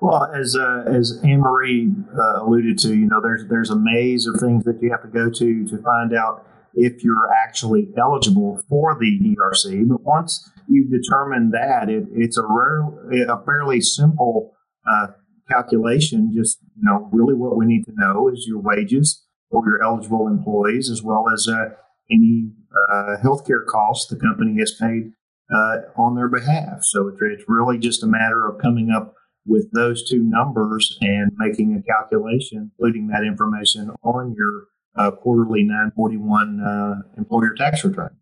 Well, 0.00 0.24
as 0.34 0.56
uh, 0.56 0.84
as 0.86 1.20
Anne 1.22 1.40
Marie 1.40 1.92
uh, 2.18 2.42
alluded 2.42 2.78
to, 2.78 2.94
you 2.94 3.06
know, 3.06 3.20
there's 3.20 3.46
there's 3.46 3.70
a 3.70 3.76
maze 3.76 4.26
of 4.26 4.40
things 4.40 4.64
that 4.64 4.82
you 4.82 4.90
have 4.90 5.02
to 5.02 5.08
go 5.08 5.30
to 5.30 5.68
to 5.68 5.82
find 5.82 6.14
out 6.14 6.46
if 6.74 7.04
you're 7.04 7.30
actually 7.44 7.88
eligible 7.98 8.62
for 8.68 8.96
the 8.98 9.18
ERC. 9.20 9.88
But 9.88 10.02
once 10.02 10.50
you 10.68 10.88
determine 10.88 11.50
that, 11.50 11.88
it, 11.88 12.04
it's 12.12 12.38
a 12.38 12.46
rare, 12.48 12.82
a 13.28 13.44
fairly 13.44 13.80
simple 13.80 14.54
uh, 14.90 15.08
calculation. 15.50 16.32
Just 16.34 16.58
you 16.76 16.82
know, 16.82 17.08
really 17.12 17.34
what 17.34 17.56
we 17.56 17.66
need 17.66 17.84
to 17.84 17.92
know 17.94 18.28
is 18.28 18.46
your 18.46 18.60
wages 18.60 19.24
for 19.50 19.62
your 19.66 19.82
eligible 19.82 20.26
employees, 20.26 20.90
as 20.90 21.02
well 21.02 21.26
as 21.32 21.46
uh, 21.48 21.70
any 22.10 22.50
uh, 22.74 23.16
healthcare 23.22 23.64
costs 23.66 24.08
the 24.08 24.16
company 24.16 24.58
has 24.58 24.72
paid 24.72 25.12
uh, 25.54 25.76
on 25.96 26.14
their 26.14 26.28
behalf. 26.28 26.78
So 26.82 27.08
it's, 27.08 27.44
really 27.48 27.78
just 27.78 28.02
a 28.02 28.06
matter 28.06 28.48
of 28.48 28.60
coming 28.60 28.90
up 28.90 29.14
with 29.44 29.70
those 29.72 30.08
two 30.08 30.22
numbers 30.22 30.96
and 31.00 31.32
making 31.36 31.76
a 31.76 31.82
calculation, 31.82 32.70
including 32.72 33.08
that 33.08 33.24
information 33.24 33.90
on 34.02 34.34
your 34.36 34.64
quarterly 34.94 35.62
941 35.62 36.60
uh, 36.60 36.94
employer 37.16 37.54
tax 37.54 37.84
return. 37.84 38.16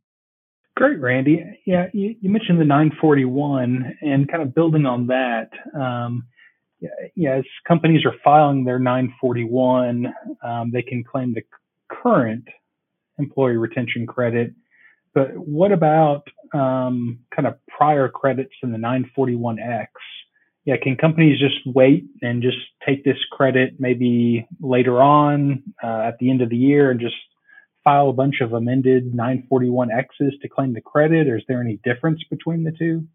Great, 0.77 1.01
Randy. 1.01 1.45
Yeah, 1.67 1.89
you, 1.93 2.17
you, 2.21 2.31
mentioned 2.31 2.61
the 2.61 2.65
941 2.65 3.99
and 4.01 4.31
kind 4.31 4.43
of 4.43 4.55
building 4.55 4.87
on 4.87 5.09
that. 5.09 5.51
Um, 5.79 6.27
yeah, 7.15 7.37
as 7.37 7.45
companies 7.69 8.07
are 8.07 8.15
filing 8.25 8.65
their 8.65 8.79
941, 8.79 10.07
um, 10.43 10.71
they 10.73 10.83
can 10.83 11.05
claim 11.05 11.35
the 11.35 11.43
current 11.91 12.49
employee 13.19 13.57
retention 13.57 14.07
credit. 14.07 14.55
But 15.13 15.37
what 15.37 15.73
about 15.73 16.27
um, 16.55 17.19
kind 17.35 17.47
of 17.47 17.55
prior 17.69 18.09
credits 18.09 18.55
in 18.63 18.73
the 18.73 18.79
941X? 18.79 19.87
Yeah, 20.65 20.77
can 20.83 20.97
companies 20.97 21.39
just 21.39 21.59
wait 21.67 22.05
and 22.23 22.43
just 22.43 22.59
take 22.87 23.05
this 23.05 23.17
credit 23.33 23.75
maybe 23.79 24.47
later 24.61 25.01
on 25.03 25.63
uh, 25.83 26.03
at 26.07 26.19
the 26.19 26.31
end 26.31 26.43
of 26.43 26.51
the 26.51 26.57
year 26.57 26.91
and 26.91 27.01
just 27.01 27.17
file 27.83 28.11
a 28.11 28.13
bunch 28.13 28.37
of 28.43 28.53
amended 28.53 29.13
941Xs 29.15 30.41
to 30.43 30.49
claim 30.49 30.75
the 30.75 30.83
credit, 30.83 31.29
or 31.29 31.39
is 31.39 31.45
there 31.49 31.63
any 31.63 31.81
difference 31.83 32.23
between 32.29 32.65
the 32.65 32.73
two? 32.79 33.07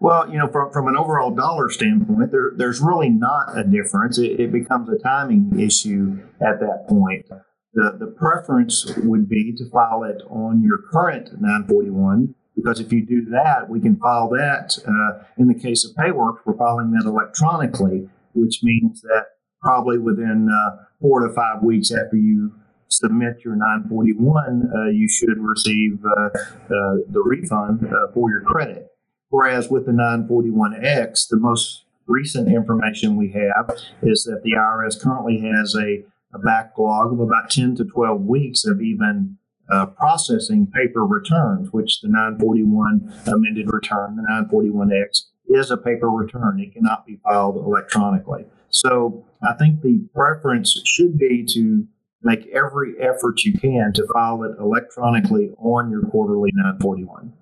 Well, 0.00 0.28
you 0.30 0.36
know, 0.36 0.48
from, 0.48 0.72
from 0.72 0.88
an 0.88 0.96
overall 0.96 1.30
dollar 1.30 1.70
standpoint, 1.70 2.32
there, 2.32 2.52
there's 2.56 2.80
really 2.80 3.08
not 3.08 3.56
a 3.56 3.64
difference. 3.64 4.18
It, 4.18 4.40
it 4.40 4.52
becomes 4.52 4.88
a 4.90 4.98
timing 4.98 5.58
issue 5.58 6.18
at 6.40 6.60
that 6.60 6.86
point. 6.88 7.26
The, 7.74 7.96
the 7.98 8.08
preference 8.18 8.92
would 8.98 9.28
be 9.28 9.54
to 9.56 9.70
file 9.70 10.04
it 10.04 10.20
on 10.28 10.62
your 10.62 10.78
current 10.92 11.40
941 11.40 12.34
because 12.56 12.80
if 12.80 12.92
you 12.92 13.04
do 13.04 13.24
that, 13.30 13.68
we 13.68 13.80
can 13.80 13.96
file 13.96 14.28
that. 14.30 14.78
Uh, 14.86 15.24
in 15.38 15.48
the 15.48 15.54
case 15.54 15.84
of 15.84 15.94
PayWorks, 15.96 16.38
we're 16.44 16.56
filing 16.56 16.90
that 16.92 17.06
electronically, 17.06 18.08
which 18.34 18.62
means 18.62 19.00
that 19.02 19.26
probably 19.60 19.98
within 19.98 20.48
uh, 20.50 20.84
four 21.00 21.26
to 21.26 21.32
five 21.32 21.62
weeks 21.62 21.90
after 21.90 22.16
you 22.16 22.52
submit 22.88 23.44
your 23.44 23.56
941, 23.56 24.70
uh, 24.74 24.90
you 24.90 25.08
should 25.08 25.38
receive 25.38 25.98
uh, 26.04 26.24
uh, 26.24 26.96
the 27.08 27.22
refund 27.24 27.86
uh, 27.86 28.12
for 28.12 28.30
your 28.30 28.42
credit. 28.42 28.88
Whereas 29.30 29.70
with 29.70 29.86
the 29.86 29.92
941X, 29.92 31.28
the 31.28 31.38
most 31.38 31.84
recent 32.06 32.48
information 32.48 33.16
we 33.16 33.32
have 33.32 33.74
is 34.02 34.24
that 34.24 34.42
the 34.42 34.52
IRS 34.52 35.00
currently 35.00 35.40
has 35.40 35.74
a, 35.74 36.04
a 36.34 36.38
backlog 36.38 37.14
of 37.14 37.20
about 37.20 37.50
10 37.50 37.76
to 37.76 37.84
12 37.84 38.20
weeks 38.22 38.66
of 38.66 38.82
even 38.82 39.38
uh, 39.72 39.86
processing 39.86 40.66
paper 40.66 41.04
returns, 41.06 41.72
which 41.72 42.00
the 42.02 42.08
941 42.08 43.12
amended 43.26 43.72
return, 43.72 44.16
the 44.16 44.22
941X, 44.52 45.24
is 45.48 45.70
a 45.70 45.76
paper 45.76 46.10
return. 46.10 46.60
It 46.60 46.74
cannot 46.74 47.06
be 47.06 47.18
filed 47.24 47.56
electronically. 47.56 48.44
So 48.70 49.24
I 49.42 49.54
think 49.54 49.82
the 49.82 50.06
preference 50.14 50.80
should 50.84 51.18
be 51.18 51.44
to 51.54 51.86
make 52.22 52.46
every 52.48 52.94
effort 53.00 53.42
you 53.44 53.58
can 53.58 53.92
to 53.94 54.06
file 54.12 54.44
it 54.44 54.52
electronically 54.60 55.50
on 55.58 55.90
your 55.90 56.02
quarterly 56.02 56.50
941. 56.54 57.32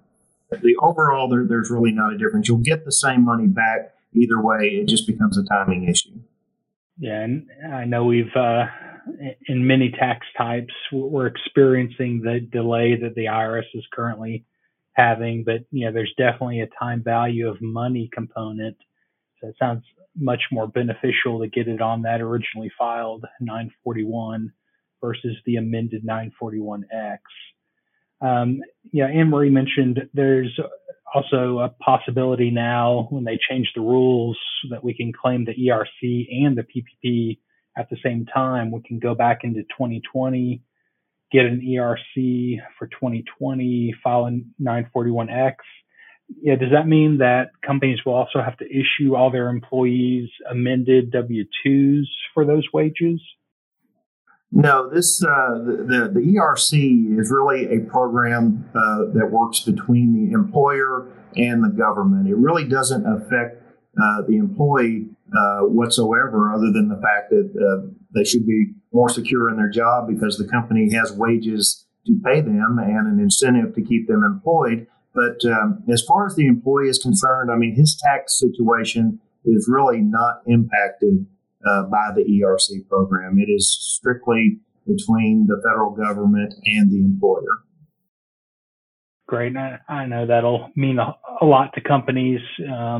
The 0.50 0.76
overall, 0.80 1.28
there, 1.28 1.46
there's 1.46 1.70
really 1.70 1.92
not 1.92 2.12
a 2.12 2.18
difference. 2.18 2.48
You'll 2.48 2.58
get 2.58 2.84
the 2.84 2.92
same 2.92 3.24
money 3.24 3.46
back 3.46 3.94
either 4.14 4.40
way. 4.40 4.80
It 4.82 4.88
just 4.88 5.06
becomes 5.06 5.38
a 5.38 5.44
timing 5.44 5.88
issue. 5.88 6.18
Yeah, 6.98 7.22
and 7.22 7.46
I 7.72 7.84
know 7.84 8.04
we've 8.04 8.34
uh, 8.34 8.66
in 9.46 9.66
many 9.66 9.90
tax 9.90 10.26
types 10.36 10.72
we're 10.92 11.26
experiencing 11.26 12.20
the 12.22 12.40
delay 12.40 12.96
that 13.00 13.14
the 13.14 13.26
IRS 13.26 13.64
is 13.74 13.84
currently 13.92 14.44
having, 14.92 15.44
but 15.44 15.64
you 15.70 15.86
know 15.86 15.92
there's 15.92 16.12
definitely 16.18 16.60
a 16.60 16.68
time 16.78 17.02
value 17.02 17.48
of 17.48 17.60
money 17.60 18.10
component. 18.12 18.76
So 19.40 19.48
it 19.48 19.56
sounds 19.58 19.82
much 20.16 20.42
more 20.50 20.66
beneficial 20.66 21.40
to 21.40 21.48
get 21.48 21.68
it 21.68 21.80
on 21.80 22.02
that 22.02 22.20
originally 22.20 22.70
filed 22.76 23.24
941 23.40 24.52
versus 25.00 25.36
the 25.46 25.56
amended 25.56 26.04
941X. 26.04 27.18
Um, 28.20 28.60
yeah, 28.92 29.06
Anne 29.06 29.30
Marie 29.30 29.50
mentioned 29.50 30.00
there's 30.12 30.58
also 31.14 31.58
a 31.60 31.70
possibility 31.82 32.50
now 32.50 33.06
when 33.10 33.24
they 33.24 33.38
change 33.48 33.70
the 33.74 33.80
rules 33.80 34.38
that 34.70 34.84
we 34.84 34.94
can 34.94 35.12
claim 35.12 35.44
the 35.44 35.54
ERC 35.54 36.26
and 36.44 36.56
the 36.56 36.62
PPP 36.64 37.38
at 37.76 37.88
the 37.90 37.96
same 38.04 38.26
time. 38.26 38.70
We 38.70 38.82
can 38.82 38.98
go 38.98 39.14
back 39.14 39.40
into 39.42 39.62
2020, 39.62 40.62
get 41.32 41.46
an 41.46 41.60
ERC 41.66 42.58
for 42.78 42.86
2020, 42.86 43.94
file 44.02 44.26
a 44.26 44.62
941X. 44.62 45.54
Yeah, 46.40 46.56
does 46.56 46.70
that 46.72 46.86
mean 46.86 47.18
that 47.18 47.50
companies 47.66 47.98
will 48.06 48.14
also 48.14 48.40
have 48.40 48.56
to 48.58 48.66
issue 48.66 49.16
all 49.16 49.30
their 49.30 49.48
employees 49.48 50.28
amended 50.48 51.10
W 51.10 51.44
2s 51.66 52.04
for 52.34 52.44
those 52.44 52.66
wages? 52.72 53.20
No, 54.52 54.88
this 54.90 55.22
uh, 55.22 55.58
the, 55.64 56.10
the, 56.12 56.20
ERC 56.20 57.18
is 57.18 57.30
really 57.30 57.66
a 57.72 57.80
program 57.88 58.68
uh, 58.74 59.12
that 59.14 59.28
works 59.30 59.60
between 59.60 60.12
the 60.14 60.32
employer 60.32 61.06
and 61.36 61.62
the 61.62 61.68
government. 61.68 62.28
It 62.28 62.36
really 62.36 62.66
doesn't 62.66 63.06
affect 63.06 63.62
uh, 63.96 64.22
the 64.26 64.36
employee 64.38 65.06
uh, 65.36 65.60
whatsoever, 65.60 66.52
other 66.52 66.72
than 66.72 66.88
the 66.88 67.00
fact 67.00 67.30
that 67.30 67.50
uh, 67.54 67.88
they 68.14 68.24
should 68.24 68.46
be 68.46 68.72
more 68.92 69.08
secure 69.08 69.48
in 69.48 69.56
their 69.56 69.70
job 69.70 70.08
because 70.08 70.38
the 70.38 70.48
company 70.48 70.92
has 70.92 71.12
wages 71.12 71.86
to 72.06 72.18
pay 72.24 72.40
them 72.40 72.78
and 72.78 73.06
an 73.06 73.20
incentive 73.20 73.74
to 73.74 73.82
keep 73.82 74.08
them 74.08 74.24
employed. 74.24 74.86
But 75.14 75.44
um, 75.44 75.82
as 75.92 76.02
far 76.06 76.26
as 76.26 76.36
the 76.36 76.46
employee 76.46 76.88
is 76.88 76.98
concerned, 76.98 77.50
I 77.50 77.56
mean, 77.56 77.74
his 77.74 78.00
tax 78.02 78.38
situation 78.38 79.20
is 79.44 79.68
really 79.68 80.00
not 80.00 80.42
impacted 80.46 81.26
uh, 81.66 81.84
by 81.84 82.10
the 82.14 82.22
ERC 82.22 82.88
program. 82.88 83.38
It 83.38 83.50
is 83.50 83.76
strictly 83.80 84.60
between 84.86 85.46
the 85.46 85.60
federal 85.62 85.90
government 85.90 86.54
and 86.64 86.90
the 86.90 87.04
employer. 87.04 87.62
Great. 89.30 89.56
I, 89.56 89.78
I 89.88 90.06
know 90.06 90.26
that'll 90.26 90.72
mean 90.74 90.98
a, 90.98 91.14
a 91.40 91.46
lot 91.46 91.72
to 91.74 91.80
companies 91.80 92.40
because 92.58 92.96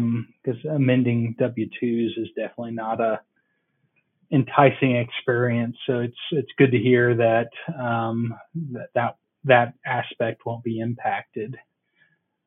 um, 0.64 0.71
amending 0.73 1.35
W 1.40 1.69
twos 1.81 2.14
is 2.16 2.29
definitely 2.37 2.71
not 2.71 3.01
a 3.01 3.21
enticing 4.33 4.95
experience. 4.95 5.77
So 5.88 5.99
it's 5.99 6.16
it's 6.31 6.51
good 6.57 6.71
to 6.71 6.79
hear 6.79 7.16
that 7.16 7.49
um, 7.77 8.33
that, 8.71 8.90
that 8.95 9.16
that 9.43 9.75
aspect 9.85 10.47
won't 10.47 10.62
be 10.62 10.79
impacted. 10.79 11.57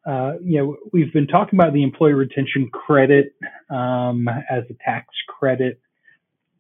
Uh, 0.07 0.35
you 0.41 0.59
know, 0.59 0.77
we've 0.93 1.11
been 1.11 1.27
talking 1.27 1.59
about 1.59 1.73
the 1.73 1.83
employee 1.83 2.13
retention 2.13 2.69
credit 2.71 3.33
um, 3.69 4.29
as 4.49 4.63
a 4.69 4.75
tax 4.85 5.07
credit 5.27 5.81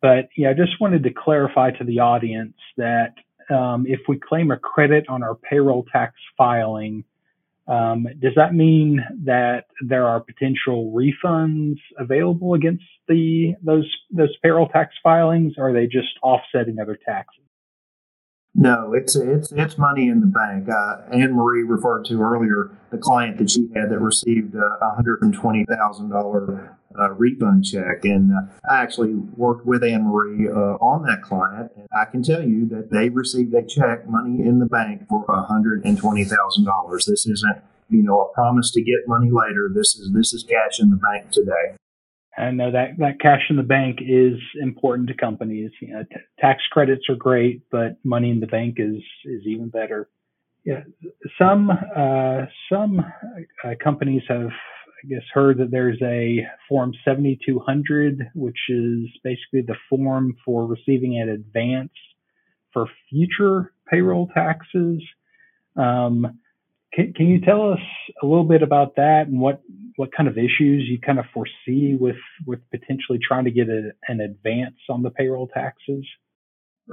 but 0.01 0.27
yeah, 0.35 0.49
I 0.49 0.53
just 0.53 0.81
wanted 0.81 1.03
to 1.03 1.11
clarify 1.11 1.71
to 1.71 1.85
the 1.85 1.99
audience 1.99 2.57
that 2.75 3.13
um, 3.49 3.85
if 3.87 4.01
we 4.09 4.19
claim 4.19 4.51
a 4.51 4.57
credit 4.57 5.05
on 5.07 5.23
our 5.23 5.35
payroll 5.35 5.85
tax 5.93 6.15
filing, 6.37 7.05
um, 7.67 8.07
does 8.19 8.33
that 8.35 8.53
mean 8.53 9.03
that 9.23 9.65
there 9.85 10.05
are 10.05 10.19
potential 10.19 10.91
refunds 10.93 11.77
available 11.97 12.53
against 12.53 12.83
the 13.07 13.53
those 13.63 13.89
those 14.11 14.35
payroll 14.43 14.67
tax 14.67 14.95
filings, 15.01 15.53
or 15.57 15.69
are 15.69 15.73
they 15.73 15.85
just 15.85 16.09
offsetting 16.21 16.79
other 16.79 16.97
taxes? 17.05 17.43
No, 18.55 18.93
it's 18.93 19.15
it's 19.15 19.51
it's 19.53 19.77
money 19.77 20.09
in 20.09 20.19
the 20.19 20.27
bank. 20.27 20.67
Uh, 20.69 21.01
Anne 21.11 21.33
Marie 21.33 21.63
referred 21.63 22.05
to 22.05 22.21
earlier 22.21 22.77
the 22.91 22.97
client 22.97 23.37
that 23.37 23.49
she 23.49 23.67
had 23.73 23.89
that 23.89 23.99
received 23.99 24.55
a 24.55 24.93
hundred 24.95 25.21
and 25.21 25.33
twenty 25.33 25.65
thousand 25.65 26.09
dollar 26.09 26.77
uh, 26.99 27.11
refund 27.11 27.65
check, 27.65 28.03
and 28.03 28.31
uh, 28.31 28.41
I 28.69 28.81
actually 28.81 29.13
worked 29.13 29.65
with 29.65 29.83
Anne 29.83 30.05
Marie 30.05 30.49
uh, 30.49 30.77
on 30.79 31.03
that 31.03 31.21
client, 31.21 31.71
and 31.75 31.87
I 31.95 32.05
can 32.05 32.23
tell 32.23 32.43
you 32.43 32.67
that 32.69 32.89
they 32.91 33.09
received 33.09 33.53
a 33.53 33.63
check, 33.63 34.07
money 34.07 34.41
in 34.41 34.59
the 34.59 34.65
bank 34.65 35.07
for 35.07 35.25
hundred 35.47 35.85
and 35.85 35.97
twenty 35.97 36.23
thousand 36.23 36.65
dollars. 36.65 37.05
This 37.05 37.25
isn't 37.25 37.57
you 37.89 38.03
know 38.03 38.21
a 38.21 38.33
promise 38.33 38.71
to 38.71 38.81
get 38.81 39.07
money 39.07 39.31
later. 39.31 39.69
This 39.73 39.95
is 39.95 40.11
this 40.13 40.33
is 40.33 40.43
cash 40.43 40.79
in 40.79 40.89
the 40.89 40.97
bank 40.97 41.31
today. 41.31 41.77
I 42.37 42.49
know 42.51 42.71
that 42.71 42.97
that 42.97 43.19
cash 43.19 43.41
in 43.49 43.57
the 43.57 43.63
bank 43.63 43.99
is 44.01 44.39
important 44.61 45.07
to 45.09 45.13
companies. 45.13 45.71
You 45.81 45.93
know, 45.93 46.03
t- 46.03 46.15
tax 46.39 46.63
credits 46.71 47.03
are 47.09 47.15
great, 47.15 47.61
but 47.71 47.97
money 48.03 48.31
in 48.31 48.39
the 48.39 48.47
bank 48.47 48.75
is 48.79 49.03
is 49.25 49.41
even 49.45 49.69
better. 49.69 50.09
Yeah, 50.65 50.81
some 51.37 51.69
uh, 51.69 52.45
some 52.71 52.99
uh, 53.63 53.73
companies 53.83 54.23
have, 54.29 54.49
I 55.03 55.07
guess, 55.07 55.23
heard 55.33 55.57
that 55.57 55.71
there's 55.71 56.01
a 56.01 56.47
Form 56.69 56.93
7200, 57.03 58.31
which 58.35 58.57
is 58.69 59.09
basically 59.23 59.61
the 59.61 59.75
form 59.89 60.35
for 60.45 60.65
receiving 60.65 61.19
an 61.19 61.29
advance 61.29 61.91
for 62.71 62.87
future 63.09 63.73
payroll 63.89 64.27
taxes. 64.33 65.03
Um, 65.75 66.39
can, 66.93 67.13
can 67.13 67.27
you 67.27 67.41
tell 67.41 67.71
us 67.71 67.79
a 68.21 68.25
little 68.25 68.45
bit 68.45 68.61
about 68.61 68.95
that 68.95 69.27
and 69.27 69.39
what 69.39 69.61
what 69.95 70.09
kind 70.11 70.27
of 70.27 70.37
issues 70.37 70.87
you 70.87 70.99
kind 70.99 71.19
of 71.19 71.25
foresee 71.33 71.95
with 71.99 72.15
with 72.45 72.59
potentially 72.71 73.19
trying 73.21 73.45
to 73.45 73.51
get 73.51 73.67
a, 73.69 73.91
an 74.07 74.21
advance 74.21 74.77
on 74.89 75.03
the 75.03 75.09
payroll 75.09 75.47
taxes? 75.47 76.05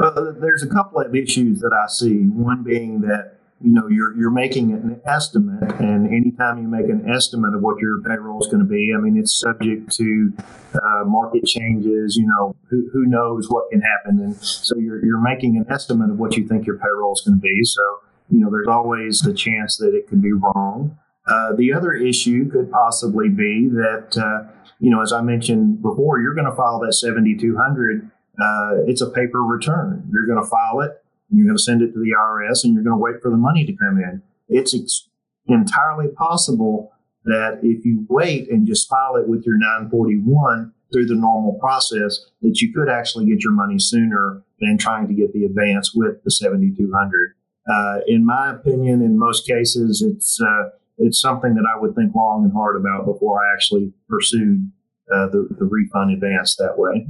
Uh, 0.00 0.32
there's 0.40 0.62
a 0.62 0.68
couple 0.68 1.00
of 1.00 1.14
issues 1.14 1.60
that 1.60 1.72
I 1.72 1.86
see. 1.88 2.22
One 2.28 2.62
being 2.62 3.00
that 3.02 3.39
you 3.62 3.72
know 3.74 3.88
you're 3.88 4.16
you're 4.16 4.30
making 4.30 4.72
an 4.72 5.00
estimate, 5.04 5.72
and 5.80 6.06
anytime 6.06 6.58
you 6.58 6.68
make 6.68 6.88
an 6.88 7.08
estimate 7.08 7.54
of 7.54 7.62
what 7.62 7.78
your 7.78 8.00
payroll 8.02 8.40
is 8.40 8.46
going 8.46 8.62
to 8.62 8.68
be, 8.68 8.92
I 8.96 9.00
mean 9.00 9.18
it's 9.18 9.38
subject 9.38 9.92
to 9.96 10.32
uh, 10.74 11.04
market 11.04 11.44
changes. 11.44 12.16
You 12.16 12.26
know 12.26 12.56
who, 12.68 12.88
who 12.92 13.06
knows 13.06 13.48
what 13.50 13.70
can 13.70 13.82
happen, 13.82 14.20
and 14.20 14.36
so 14.36 14.76
you're 14.78 15.04
you're 15.04 15.20
making 15.20 15.56
an 15.56 15.66
estimate 15.70 16.10
of 16.10 16.18
what 16.18 16.36
you 16.36 16.48
think 16.48 16.66
your 16.66 16.78
payroll 16.78 17.12
is 17.12 17.22
going 17.26 17.38
to 17.38 17.42
be. 17.42 17.60
So 17.64 17.82
you 18.30 18.40
know 18.40 18.50
there's 18.50 18.68
always 18.68 19.20
the 19.20 19.34
chance 19.34 19.76
that 19.76 19.94
it 19.94 20.08
could 20.08 20.22
be 20.22 20.32
wrong. 20.32 20.96
Uh, 21.26 21.54
the 21.54 21.72
other 21.72 21.92
issue 21.92 22.50
could 22.50 22.70
possibly 22.72 23.28
be 23.28 23.68
that, 23.68 24.16
uh, 24.16 24.50
you 24.80 24.90
know, 24.90 25.00
as 25.00 25.12
I 25.12 25.20
mentioned 25.20 25.80
before, 25.82 26.18
you're 26.18 26.34
going 26.34 26.50
to 26.50 26.56
file 26.56 26.80
that 26.80 26.92
7200. 26.94 28.10
Uh, 28.40 28.70
it's 28.86 29.00
a 29.00 29.10
paper 29.10 29.42
return. 29.42 30.08
You're 30.12 30.26
going 30.26 30.42
to 30.42 30.48
file 30.48 30.80
it, 30.80 30.99
you're 31.30 31.46
going 31.46 31.56
to 31.56 31.62
send 31.62 31.82
it 31.82 31.92
to 31.92 31.98
the 31.98 32.14
IRS, 32.18 32.64
and 32.64 32.74
you're 32.74 32.82
going 32.82 32.96
to 32.96 33.02
wait 33.02 33.22
for 33.22 33.30
the 33.30 33.36
money 33.36 33.64
to 33.64 33.72
come 33.72 33.98
in. 33.98 34.22
It's 34.48 34.74
ex- 34.74 35.08
entirely 35.46 36.08
possible 36.08 36.92
that 37.24 37.60
if 37.62 37.84
you 37.84 38.06
wait 38.08 38.50
and 38.50 38.66
just 38.66 38.88
file 38.88 39.16
it 39.16 39.28
with 39.28 39.44
your 39.44 39.58
941 39.58 40.72
through 40.92 41.06
the 41.06 41.14
normal 41.14 41.54
process, 41.60 42.26
that 42.42 42.60
you 42.60 42.72
could 42.72 42.88
actually 42.88 43.26
get 43.26 43.44
your 43.44 43.52
money 43.52 43.78
sooner 43.78 44.42
than 44.60 44.78
trying 44.78 45.06
to 45.06 45.14
get 45.14 45.32
the 45.32 45.44
advance 45.44 45.92
with 45.94 46.22
the 46.24 46.30
7200. 46.30 47.34
Uh, 47.70 47.98
in 48.06 48.24
my 48.24 48.50
opinion, 48.50 49.02
in 49.02 49.18
most 49.18 49.46
cases, 49.46 50.02
it's 50.02 50.40
uh, 50.40 50.70
it's 50.98 51.20
something 51.20 51.54
that 51.54 51.64
I 51.72 51.80
would 51.80 51.94
think 51.94 52.14
long 52.14 52.44
and 52.44 52.52
hard 52.52 52.76
about 52.76 53.06
before 53.06 53.42
I 53.42 53.54
actually 53.54 53.92
pursued 54.08 54.70
uh, 55.12 55.28
the, 55.28 55.48
the 55.58 55.64
refund 55.64 56.12
advance 56.12 56.56
that 56.56 56.78
way. 56.78 57.06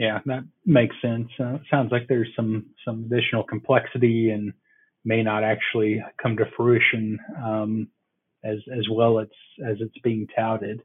Yeah, 0.00 0.20
that 0.24 0.44
makes 0.64 0.96
sense. 1.02 1.28
Uh, 1.38 1.58
sounds 1.70 1.92
like 1.92 2.08
there's 2.08 2.30
some 2.34 2.64
some 2.86 3.04
additional 3.04 3.44
complexity 3.44 4.30
and 4.30 4.54
may 5.04 5.22
not 5.22 5.44
actually 5.44 6.02
come 6.22 6.38
to 6.38 6.46
fruition 6.56 7.18
um, 7.36 7.88
as 8.42 8.56
as 8.74 8.86
well 8.90 9.20
as 9.20 9.28
as 9.62 9.76
it's 9.80 9.98
being 10.02 10.26
touted. 10.34 10.80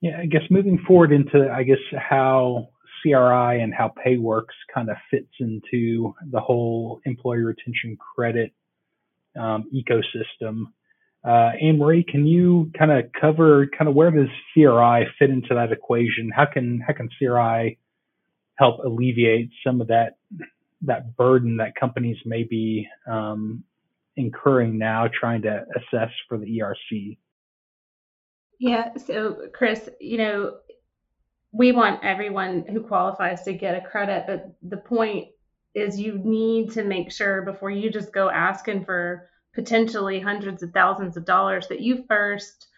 Yeah, 0.00 0.20
I 0.20 0.24
guess 0.24 0.40
moving 0.48 0.78
forward 0.86 1.12
into 1.12 1.50
I 1.54 1.64
guess 1.64 1.76
how 1.98 2.70
CRI 3.02 3.60
and 3.60 3.74
how 3.74 3.92
PayWorks 4.06 4.56
kind 4.74 4.88
of 4.88 4.96
fits 5.10 5.32
into 5.38 6.14
the 6.30 6.40
whole 6.40 7.02
employee 7.04 7.42
retention 7.42 7.98
credit 8.14 8.54
um, 9.38 9.70
ecosystem. 9.74 10.68
Uh, 11.22 11.52
Anne 11.60 11.76
Marie, 11.76 12.04
can 12.04 12.26
you 12.26 12.70
kind 12.78 12.90
of 12.90 13.04
cover 13.20 13.66
kind 13.76 13.86
of 13.86 13.94
where 13.94 14.10
does 14.10 14.28
CRI 14.54 15.04
fit 15.18 15.28
into 15.28 15.54
that 15.54 15.72
equation? 15.72 16.30
How 16.34 16.46
can 16.46 16.80
how 16.86 16.94
can 16.94 17.10
CRI 17.18 17.76
help 18.56 18.78
alleviate 18.84 19.50
some 19.66 19.80
of 19.80 19.88
that 19.88 20.16
that 20.82 21.16
burden 21.16 21.56
that 21.56 21.74
companies 21.76 22.18
may 22.26 22.42
be 22.42 22.86
um, 23.10 23.64
incurring 24.16 24.78
now 24.78 25.08
trying 25.18 25.42
to 25.42 25.64
assess 25.76 26.10
for 26.28 26.38
the 26.38 26.58
ERC? 26.58 27.16
Yeah, 28.58 28.96
so 28.96 29.48
Chris, 29.52 29.88
you 30.00 30.18
know, 30.18 30.58
we 31.52 31.72
want 31.72 32.04
everyone 32.04 32.64
who 32.68 32.80
qualifies 32.80 33.42
to 33.44 33.52
get 33.52 33.76
a 33.76 33.86
credit, 33.86 34.24
but 34.26 34.54
the 34.62 34.76
point 34.76 35.28
is 35.74 35.98
you 35.98 36.20
need 36.24 36.70
to 36.72 36.84
make 36.84 37.10
sure 37.10 37.42
before 37.42 37.70
you 37.70 37.90
just 37.90 38.12
go 38.12 38.28
asking 38.30 38.84
for 38.84 39.28
potentially 39.54 40.20
hundreds 40.20 40.62
of 40.62 40.72
thousands 40.72 41.16
of 41.16 41.24
dollars 41.24 41.68
that 41.68 41.80
you 41.80 42.04
first 42.08 42.68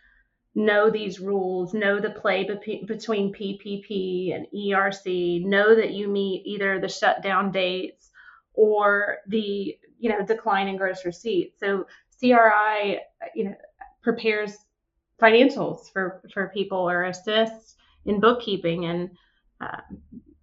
know 0.57 0.91
these 0.91 1.21
rules, 1.21 1.75
know 1.75 2.01
the 2.01 2.11
play 2.11 2.45
be- 2.45 2.83
between 2.87 3.33
PPP 3.33 4.35
and 4.35 4.47
ERC, 4.53 5.45
know 5.45 5.77
that 5.77 5.93
you 5.93 6.09
meet 6.09 6.43
either 6.47 6.81
the 6.81 6.89
shutdown 6.89 7.53
dates 7.53 8.11
or 8.55 9.19
the 9.29 9.77
you 9.99 10.11
know 10.11 10.25
decline 10.25 10.67
in 10.67 10.77
gross 10.77 11.05
receipts. 11.05 11.61
So 11.61 11.87
CRI 12.19 13.01
you 13.35 13.45
know 13.45 13.55
prepares 14.03 14.57
financials 15.21 15.93
for 15.93 16.23
for 16.33 16.49
people 16.49 16.79
or 16.79 17.05
assists 17.05 17.77
in 18.07 18.21
bookkeeping 18.21 18.87
and 18.87 19.11
uh, 19.61 19.81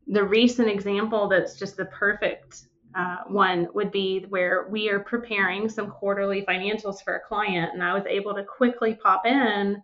the 0.08 0.24
recent 0.24 0.70
example 0.70 1.28
that's 1.28 1.58
just 1.58 1.78
the 1.78 1.86
perfect 1.86 2.68
uh, 2.96 3.18
one 3.28 3.68
would 3.74 3.92
be 3.92 4.26
where 4.30 4.68
we 4.70 4.90
are 4.90 5.00
preparing 5.00 5.70
some 5.70 5.90
quarterly 5.90 6.44
financials 6.44 7.04
for 7.04 7.16
a 7.16 7.28
client 7.28 7.72
and 7.74 7.84
i 7.84 7.94
was 7.94 8.06
able 8.08 8.34
to 8.34 8.44
quickly 8.44 8.96
pop 8.96 9.26
in 9.26 9.82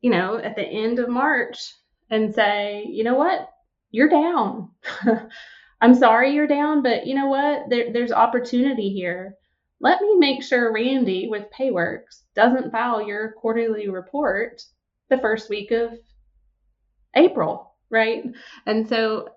you 0.00 0.10
know 0.10 0.38
at 0.38 0.56
the 0.56 0.62
end 0.62 0.98
of 0.98 1.08
march 1.08 1.74
and 2.10 2.34
say 2.34 2.84
you 2.88 3.04
know 3.04 3.14
what? 3.14 3.48
You're 3.92 4.08
down. 4.08 4.70
I'm 5.80 5.94
sorry 5.94 6.34
you're 6.34 6.46
down 6.46 6.82
but 6.82 7.06
you 7.06 7.14
know 7.14 7.28
what? 7.28 7.68
There, 7.68 7.92
there's 7.92 8.12
opportunity 8.12 8.90
here. 8.90 9.34
Let 9.80 10.00
me 10.00 10.16
make 10.16 10.42
sure 10.42 10.72
randy 10.72 11.28
with 11.28 11.50
payworks 11.58 12.22
doesn't 12.34 12.70
file 12.70 13.02
your 13.06 13.32
quarterly 13.32 13.88
report 13.88 14.62
the 15.08 15.18
first 15.18 15.48
week 15.48 15.70
of 15.70 15.92
april 17.16 17.74
right? 17.90 18.22
And 18.66 18.88
so 18.88 19.30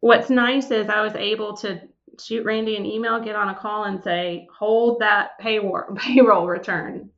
what's 0.00 0.30
nice 0.30 0.70
is 0.70 0.88
i 0.88 1.02
was 1.02 1.14
able 1.14 1.56
to 1.58 1.80
shoot 2.20 2.44
Randy 2.44 2.76
an 2.76 2.86
email, 2.86 3.20
get 3.20 3.36
on 3.36 3.48
a 3.48 3.54
call, 3.54 3.84
and 3.84 4.02
say, 4.02 4.46
hold 4.56 5.00
that 5.00 5.38
payroll 5.38 5.94
payroll 5.96 6.46
return. 6.46 7.10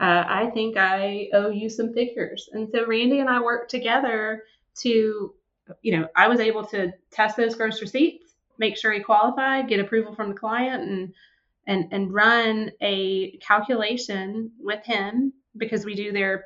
Uh, 0.00 0.24
I 0.26 0.50
think 0.54 0.76
I 0.76 1.28
owe 1.32 1.50
you 1.50 1.68
some 1.68 1.92
figures. 1.92 2.48
And 2.52 2.68
so 2.70 2.86
Randy 2.86 3.18
and 3.18 3.28
I 3.28 3.40
worked 3.40 3.70
together 3.70 4.44
to, 4.80 5.34
you 5.82 5.96
know, 5.96 6.08
I 6.14 6.28
was 6.28 6.40
able 6.40 6.64
to 6.66 6.92
test 7.10 7.36
those 7.36 7.56
gross 7.56 7.80
receipts, 7.80 8.34
make 8.58 8.76
sure 8.76 8.92
he 8.92 9.00
qualified, 9.00 9.68
get 9.68 9.80
approval 9.80 10.14
from 10.14 10.30
the 10.30 10.36
client, 10.36 10.88
and 10.88 11.14
and 11.66 11.92
and 11.92 12.14
run 12.14 12.70
a 12.80 13.36
calculation 13.38 14.52
with 14.58 14.84
him 14.84 15.32
because 15.56 15.84
we 15.84 15.94
do 15.94 16.12
their 16.12 16.44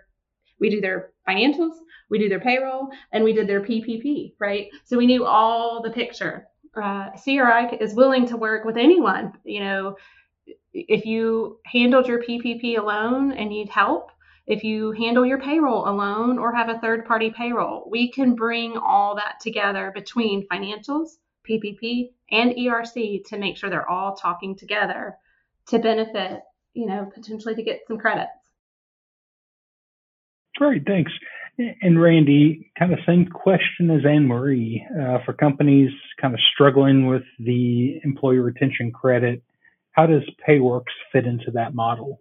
we 0.58 0.70
do 0.70 0.80
their 0.80 1.10
financials, 1.28 1.74
we 2.08 2.18
do 2.18 2.28
their 2.28 2.40
payroll, 2.40 2.88
and 3.12 3.22
we 3.22 3.32
did 3.32 3.48
their 3.48 3.60
PPP, 3.60 4.34
right? 4.38 4.68
So 4.84 4.96
we 4.96 5.06
knew 5.06 5.26
all 5.26 5.82
the 5.82 5.90
picture 5.90 6.48
uh, 6.80 7.10
CRI 7.22 7.76
is 7.80 7.94
willing 7.94 8.26
to 8.28 8.36
work 8.36 8.64
with 8.64 8.76
anyone. 8.76 9.32
You 9.44 9.60
know, 9.60 9.96
if 10.72 11.04
you 11.04 11.58
handled 11.64 12.06
your 12.06 12.22
PPP 12.22 12.78
alone 12.78 13.32
and 13.32 13.50
need 13.50 13.68
help, 13.68 14.10
if 14.46 14.64
you 14.64 14.92
handle 14.92 15.24
your 15.24 15.40
payroll 15.40 15.88
alone 15.88 16.38
or 16.38 16.54
have 16.54 16.68
a 16.68 16.78
third 16.80 17.04
party 17.06 17.30
payroll, 17.30 17.88
we 17.90 18.10
can 18.10 18.34
bring 18.34 18.76
all 18.76 19.14
that 19.16 19.38
together 19.40 19.92
between 19.94 20.48
financials, 20.48 21.10
PPP, 21.48 22.10
and 22.30 22.52
ERC 22.52 23.24
to 23.26 23.38
make 23.38 23.56
sure 23.56 23.70
they're 23.70 23.88
all 23.88 24.16
talking 24.16 24.56
together 24.56 25.16
to 25.68 25.78
benefit, 25.78 26.40
you 26.74 26.86
know, 26.86 27.08
potentially 27.14 27.54
to 27.54 27.62
get 27.62 27.82
some 27.86 27.98
credits. 27.98 28.30
Great, 30.56 30.84
thanks. 30.86 31.12
And 31.82 32.00
Randy, 32.00 32.72
kind 32.78 32.92
of 32.92 32.98
same 33.06 33.26
question 33.26 33.90
as 33.90 34.04
Anne 34.08 34.26
Marie 34.26 34.84
uh, 35.00 35.18
for 35.24 35.34
companies 35.34 35.90
kind 36.20 36.34
of 36.34 36.40
struggling 36.52 37.06
with 37.06 37.22
the 37.38 38.00
employee 38.04 38.38
retention 38.38 38.90
credit. 38.90 39.42
How 39.92 40.06
does 40.06 40.22
PayWorks 40.48 40.92
fit 41.12 41.26
into 41.26 41.50
that 41.54 41.74
model? 41.74 42.20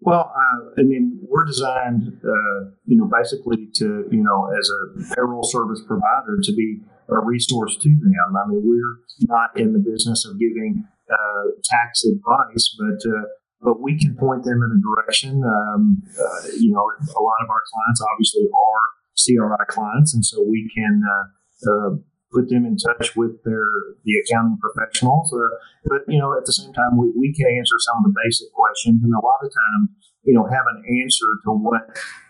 Well, 0.00 0.32
uh, 0.34 0.80
I 0.80 0.82
mean, 0.82 1.20
we're 1.22 1.44
designed, 1.44 2.20
uh, 2.24 2.70
you 2.86 2.98
know, 2.98 3.08
basically 3.10 3.68
to, 3.76 4.08
you 4.10 4.22
know, 4.22 4.50
as 4.58 4.68
a 4.68 5.14
payroll 5.14 5.44
service 5.44 5.80
provider 5.86 6.40
to 6.42 6.52
be 6.52 6.80
a 7.08 7.20
resource 7.20 7.76
to 7.76 7.88
them. 7.88 8.36
I 8.36 8.48
mean, 8.48 8.62
we're 8.64 8.98
not 9.28 9.56
in 9.56 9.72
the 9.72 9.78
business 9.78 10.26
of 10.26 10.40
giving 10.40 10.84
uh, 11.08 11.44
tax 11.64 12.04
advice, 12.04 12.76
but 12.78 13.10
uh, 13.10 13.22
but 13.60 13.80
we 13.80 13.96
can 13.96 14.16
point 14.16 14.42
them 14.42 14.60
in 14.62 14.74
a 14.74 14.80
direction. 14.82 15.40
Um, 15.44 16.02
uh, 16.18 16.48
you 16.58 16.72
know, 16.72 16.82
a 16.82 17.22
lot 17.22 17.38
of 17.44 17.50
our 17.50 17.62
clients 17.70 18.02
obviously 18.12 18.42
are 18.42 18.84
CRI 19.14 19.66
clients, 19.68 20.14
and 20.14 20.24
so 20.24 20.42
we 20.42 20.68
can 20.74 21.02
uh, 21.06 21.90
put 22.32 22.48
them 22.48 22.64
in 22.64 22.76
touch 22.76 23.14
with 23.14 23.42
their 23.44 23.68
the 24.04 24.14
accounting 24.24 24.58
professionals. 24.58 25.32
Uh, 25.32 25.52
but 25.84 26.02
you 26.08 26.18
know, 26.18 26.36
at 26.36 26.44
the 26.44 26.52
same 26.52 26.72
time, 26.72 26.96
we, 26.96 27.12
we 27.16 27.32
can 27.32 27.46
answer 27.46 27.76
some 27.78 28.02
of 28.02 28.04
the 28.10 28.14
basic 28.24 28.48
questions, 28.52 29.04
and 29.04 29.12
a 29.12 29.22
lot 29.22 29.44
of 29.44 29.52
times, 29.52 29.92
you 30.24 30.34
know, 30.34 30.44
have 30.44 30.66
an 30.74 30.82
answer 31.02 31.28
to 31.44 31.50
what 31.52 31.84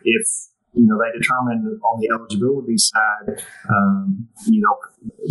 if 0.04 0.26
you 0.74 0.86
know 0.86 0.98
they 0.98 1.12
determine 1.16 1.78
on 1.84 2.00
the 2.00 2.10
eligibility 2.10 2.76
side, 2.76 3.40
um, 3.70 4.28
you 4.46 4.60
know, 4.60 4.74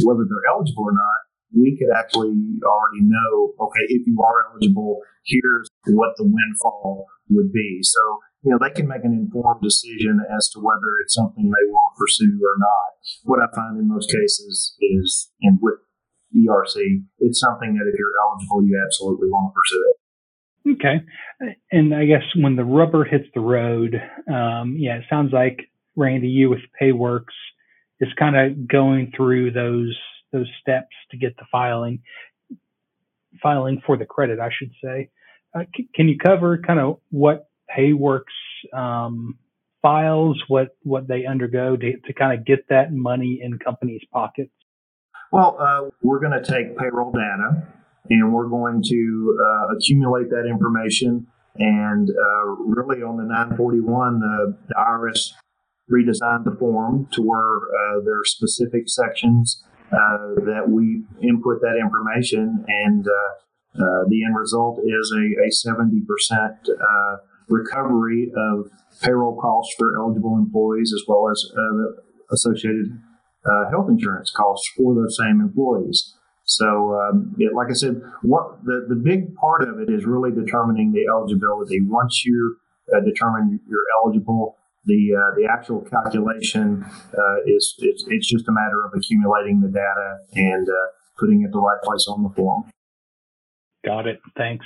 whether 0.08 0.24
they're 0.24 0.50
eligible 0.50 0.86
or 0.86 0.94
not 0.94 1.22
we 1.54 1.78
could 1.78 1.92
actually 1.96 2.32
already 2.64 3.04
know, 3.04 3.54
okay, 3.60 3.86
if 3.90 4.08
you 4.08 4.18
are 4.24 4.52
eligible, 4.52 5.02
here's 5.26 5.68
what 5.88 6.16
the 6.18 6.24
windfall 6.24 7.06
would 7.30 7.52
be. 7.52 7.80
So, 7.84 8.00
you 8.44 8.52
know, 8.52 8.60
they 8.62 8.74
can 8.74 8.88
make 8.88 9.04
an 9.04 9.14
informed 9.14 9.62
decision 9.62 10.20
as 10.36 10.50
to 10.50 10.60
whether 10.60 10.88
it's 11.04 11.14
something 11.14 11.46
they 11.46 11.68
want 11.70 11.81
pursue 12.02 12.40
or 12.42 12.58
not. 12.58 12.90
What 13.24 13.40
I 13.40 13.54
find 13.54 13.80
in 13.80 13.88
most 13.88 14.10
cases 14.10 14.76
is, 14.80 15.32
and 15.42 15.60
with 15.62 15.76
ERC, 16.36 17.04
it's 17.20 17.40
something 17.40 17.76
that 17.76 17.88
if 17.88 17.96
you're 17.98 18.18
eligible, 18.26 18.64
you 18.64 18.82
absolutely 18.86 19.30
want 19.30 19.52
to 19.52 19.56
pursue 19.56 19.86
it. 19.90 19.98
Okay. 20.74 21.56
And 21.72 21.94
I 21.94 22.06
guess 22.06 22.24
when 22.36 22.56
the 22.56 22.64
rubber 22.64 23.04
hits 23.04 23.26
the 23.34 23.42
road, 23.42 23.96
um, 24.32 24.76
yeah, 24.78 24.98
it 24.98 25.06
sounds 25.10 25.34
like 25.34 25.60
Randy, 25.96 26.28
you 26.28 26.50
with 26.50 26.60
PayWorks 26.82 27.36
is 28.00 28.10
kind 28.18 28.36
of 28.36 28.68
going 28.68 29.12
through 29.16 29.52
those 29.52 29.98
those 30.32 30.48
steps 30.62 30.96
to 31.12 31.18
get 31.18 31.36
the 31.38 31.46
filing 31.52 32.02
filing 33.42 33.82
for 33.86 33.98
the 33.98 34.06
credit, 34.06 34.40
I 34.40 34.50
should 34.58 34.72
say. 34.84 35.10
Uh, 35.54 35.64
c- 35.76 35.90
can 35.94 36.08
you 36.08 36.18
cover 36.18 36.58
kind 36.58 36.80
of 36.80 37.00
what 37.10 37.50
PayWorks 37.76 38.24
um, 38.74 39.38
files, 39.82 40.42
what 40.48 40.76
what 40.84 41.08
they 41.08 41.26
undergo 41.26 41.76
to, 41.76 42.00
to 42.00 42.14
kind 42.14 42.38
of 42.38 42.46
get 42.46 42.68
that 42.70 42.92
money 42.92 43.40
in 43.42 43.60
companies' 43.60 44.06
pockets? 44.12 44.52
Well, 45.32 45.58
uh, 45.60 45.90
we're 46.02 46.20
going 46.20 46.42
to 46.42 46.44
take 46.44 46.78
payroll 46.78 47.12
data 47.12 47.68
and 48.10 48.34
we're 48.34 48.48
going 48.48 48.84
to 48.84 49.40
uh, 49.42 49.76
accumulate 49.76 50.30
that 50.30 50.46
information. 50.50 51.28
And 51.56 52.10
uh, 52.10 52.46
really, 52.46 53.04
on 53.04 53.18
the 53.18 53.24
941, 53.24 54.20
the, 54.20 54.58
the 54.68 54.76
IRS 54.76 55.34
redesigned 55.90 56.46
the 56.46 56.56
form 56.58 57.08
to 57.14 57.22
where 57.22 57.40
uh, 57.40 58.02
there 58.04 58.20
are 58.20 58.26
specific 58.26 58.84
sections 58.88 59.64
uh, 59.92 60.36
that 60.46 60.66
we 60.68 61.04
input 61.22 61.60
that 61.62 61.78
information, 61.78 62.64
and 62.68 63.06
uh, 63.06 64.08
the 64.08 64.24
end 64.26 64.38
result 64.38 64.80
is 64.86 65.14
a, 65.14 65.26
a 65.44 65.50
70% 65.52 66.00
recovery 67.50 68.32
of 68.36 68.70
payroll 69.02 69.40
costs 69.40 69.74
for 69.78 69.98
eligible 69.98 70.38
employees 70.38 70.94
as 70.94 71.04
well 71.08 71.30
as 71.30 71.44
associated 72.32 73.00
health 73.70 73.90
insurance 73.90 74.32
costs 74.36 74.70
for 74.76 74.96
those 74.96 75.18
same 75.18 75.42
employees. 75.42 76.16
So, 76.44 77.00
um, 77.00 77.36
like 77.56 77.70
I 77.70 77.74
said, 77.74 78.02
what 78.24 78.64
the, 78.66 78.86
the 78.90 78.96
big 78.96 79.36
part 79.36 79.64
of 79.64 79.80
it 79.80 79.90
is 79.90 80.06
really 80.06 80.32
determining 80.32 80.92
the 80.92 81.06
eligibility. 81.08 81.80
Once 81.82 82.24
you 82.26 82.58
uh, 82.94 83.00
determine 83.00 83.60
you're 83.70 83.86
eligible, 84.04 84.58
the 84.86 85.14
uh, 85.16 85.36
the 85.38 85.48
actual 85.50 85.82
calculation 85.82 86.84
uh, 86.84 87.36
is 87.46 87.76
it's, 87.78 88.04
it's, 88.08 88.28
just 88.28 88.48
a 88.48 88.52
matter 88.52 88.84
of 88.84 88.92
accumulating 88.96 89.62
the 89.62 89.68
data 89.68 90.18
and 90.34 90.68
uh, 90.68 90.74
putting 91.20 91.44
it 91.44 91.52
the 91.52 91.60
right 91.60 91.82
place 91.84 92.08
on 92.10 92.24
the 92.24 92.30
form. 92.30 92.64
Got 93.86 94.08
it. 94.08 94.20
Thanks. 94.36 94.66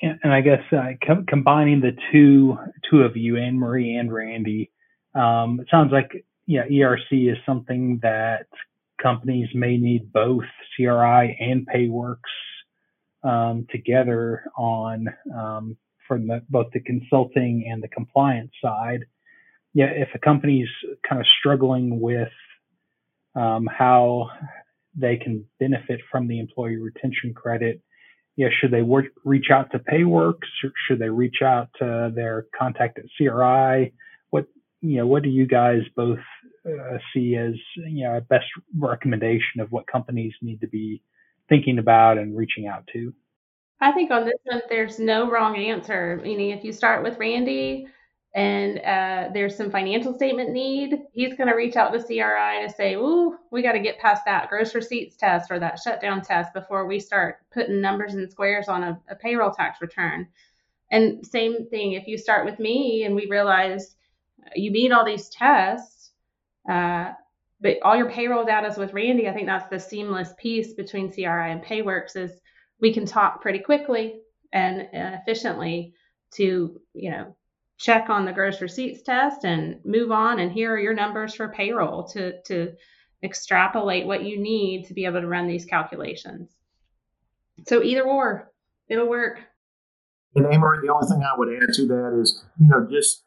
And 0.00 0.32
I 0.32 0.40
guess 0.40 0.62
uh, 0.72 0.92
com- 1.04 1.26
combining 1.26 1.80
the 1.80 1.96
two 2.12 2.56
two 2.88 3.02
of 3.02 3.16
you, 3.16 3.36
Anne 3.36 3.58
Marie 3.58 3.96
and 3.96 4.12
Randy, 4.12 4.70
um, 5.14 5.60
it 5.60 5.66
sounds 5.70 5.90
like 5.92 6.24
yeah, 6.46 6.66
ERC 6.66 7.30
is 7.30 7.36
something 7.44 7.98
that 8.02 8.46
companies 9.02 9.48
may 9.54 9.76
need 9.76 10.12
both 10.12 10.44
CRI 10.74 11.36
and 11.40 11.66
PayWorks 11.66 12.16
um, 13.22 13.66
together 13.70 14.44
on 14.56 15.08
um, 15.36 15.76
from 16.06 16.26
the, 16.26 16.42
both 16.48 16.68
the 16.72 16.80
consulting 16.80 17.68
and 17.70 17.82
the 17.82 17.88
compliance 17.88 18.52
side. 18.62 19.04
Yeah, 19.74 19.90
if 19.94 20.08
a 20.14 20.18
company's 20.18 20.68
kind 21.06 21.20
of 21.20 21.26
struggling 21.38 22.00
with 22.00 22.32
um, 23.34 23.66
how 23.66 24.30
they 24.96 25.16
can 25.16 25.44
benefit 25.60 26.00
from 26.10 26.26
the 26.26 26.40
employee 26.40 26.76
retention 26.76 27.34
credit, 27.34 27.82
yeah, 28.38 28.48
should 28.60 28.70
they 28.70 28.82
work, 28.82 29.06
reach 29.24 29.50
out 29.52 29.72
to 29.72 29.80
PayWorks? 29.80 30.46
Should 30.86 31.00
they 31.00 31.08
reach 31.10 31.42
out 31.42 31.70
to 31.80 32.12
their 32.14 32.46
contact 32.56 32.96
at 33.00 33.06
CRI? 33.16 33.92
What 34.30 34.46
you 34.80 34.98
know, 34.98 35.08
what 35.08 35.24
do 35.24 35.28
you 35.28 35.44
guys 35.44 35.80
both 35.96 36.20
uh, 36.64 36.98
see 37.12 37.34
as 37.34 37.54
you 37.74 38.04
know 38.04 38.18
a 38.18 38.20
best 38.20 38.46
recommendation 38.78 39.60
of 39.60 39.72
what 39.72 39.88
companies 39.88 40.32
need 40.40 40.60
to 40.60 40.68
be 40.68 41.02
thinking 41.48 41.80
about 41.80 42.16
and 42.16 42.36
reaching 42.36 42.68
out 42.68 42.88
to? 42.92 43.12
I 43.80 43.90
think 43.90 44.12
on 44.12 44.24
this 44.24 44.38
one, 44.44 44.62
there's 44.68 45.00
no 45.00 45.28
wrong 45.28 45.56
answer. 45.56 46.20
Meaning, 46.22 46.50
if 46.50 46.62
you 46.62 46.72
start 46.72 47.02
with 47.02 47.18
Randy 47.18 47.88
and 48.34 48.78
uh, 48.78 49.30
there's 49.32 49.56
some 49.56 49.70
financial 49.70 50.14
statement 50.14 50.50
need, 50.50 50.98
he's 51.12 51.34
going 51.34 51.48
to 51.48 51.54
reach 51.54 51.76
out 51.76 51.92
to 51.92 52.02
CRI 52.02 52.66
to 52.66 52.72
say, 52.76 52.94
"Ooh, 52.94 53.36
we 53.50 53.62
got 53.62 53.72
to 53.72 53.80
get 53.80 53.98
past 53.98 54.24
that 54.26 54.48
gross 54.48 54.74
receipts 54.74 55.16
test 55.16 55.50
or 55.50 55.58
that 55.58 55.78
shutdown 55.78 56.22
test 56.22 56.52
before 56.52 56.86
we 56.86 57.00
start 57.00 57.38
putting 57.52 57.80
numbers 57.80 58.14
and 58.14 58.30
squares 58.30 58.68
on 58.68 58.82
a, 58.82 59.00
a 59.10 59.14
payroll 59.14 59.50
tax 59.50 59.80
return." 59.80 60.28
And 60.90 61.26
same 61.26 61.66
thing, 61.68 61.92
if 61.92 62.06
you 62.06 62.16
start 62.18 62.44
with 62.44 62.58
me 62.58 63.04
and 63.04 63.14
we 63.14 63.26
realize 63.26 63.96
you 64.54 64.70
meet 64.70 64.92
all 64.92 65.04
these 65.04 65.28
tests, 65.28 66.12
uh, 66.68 67.12
but 67.60 67.78
all 67.82 67.96
your 67.96 68.10
payroll 68.10 68.44
data 68.44 68.68
is 68.68 68.76
with 68.76 68.92
Randy. 68.92 69.28
I 69.28 69.32
think 69.32 69.46
that's 69.46 69.68
the 69.68 69.80
seamless 69.80 70.32
piece 70.38 70.74
between 70.74 71.12
CRI 71.12 71.50
and 71.50 71.62
PayWorks 71.62 72.16
is 72.16 72.40
we 72.80 72.92
can 72.92 73.04
talk 73.04 73.42
pretty 73.42 73.58
quickly 73.58 74.20
and, 74.52 74.88
and 74.92 75.14
efficiently 75.14 75.94
to, 76.34 76.80
you 76.94 77.10
know, 77.10 77.34
check 77.78 78.10
on 78.10 78.24
the 78.24 78.32
gross 78.32 78.60
receipts 78.60 79.02
test 79.02 79.44
and 79.44 79.80
move 79.84 80.10
on. 80.10 80.40
And 80.40 80.52
here 80.52 80.72
are 80.74 80.80
your 80.80 80.94
numbers 80.94 81.34
for 81.34 81.48
payroll 81.48 82.04
to, 82.08 82.40
to 82.42 82.72
extrapolate 83.22 84.06
what 84.06 84.24
you 84.24 84.38
need 84.38 84.86
to 84.86 84.94
be 84.94 85.04
able 85.04 85.20
to 85.20 85.26
run 85.26 85.46
these 85.46 85.64
calculations. 85.64 86.50
So 87.66 87.82
either 87.82 88.02
or, 88.02 88.52
it'll 88.88 89.08
work. 89.08 89.40
Anne 90.36 90.60
Marie, 90.60 90.86
the 90.86 90.92
only 90.92 91.08
thing 91.08 91.22
I 91.22 91.36
would 91.36 91.48
add 91.62 91.74
to 91.74 91.86
that 91.86 92.18
is, 92.20 92.44
you 92.60 92.68
know, 92.68 92.86
just 92.88 93.24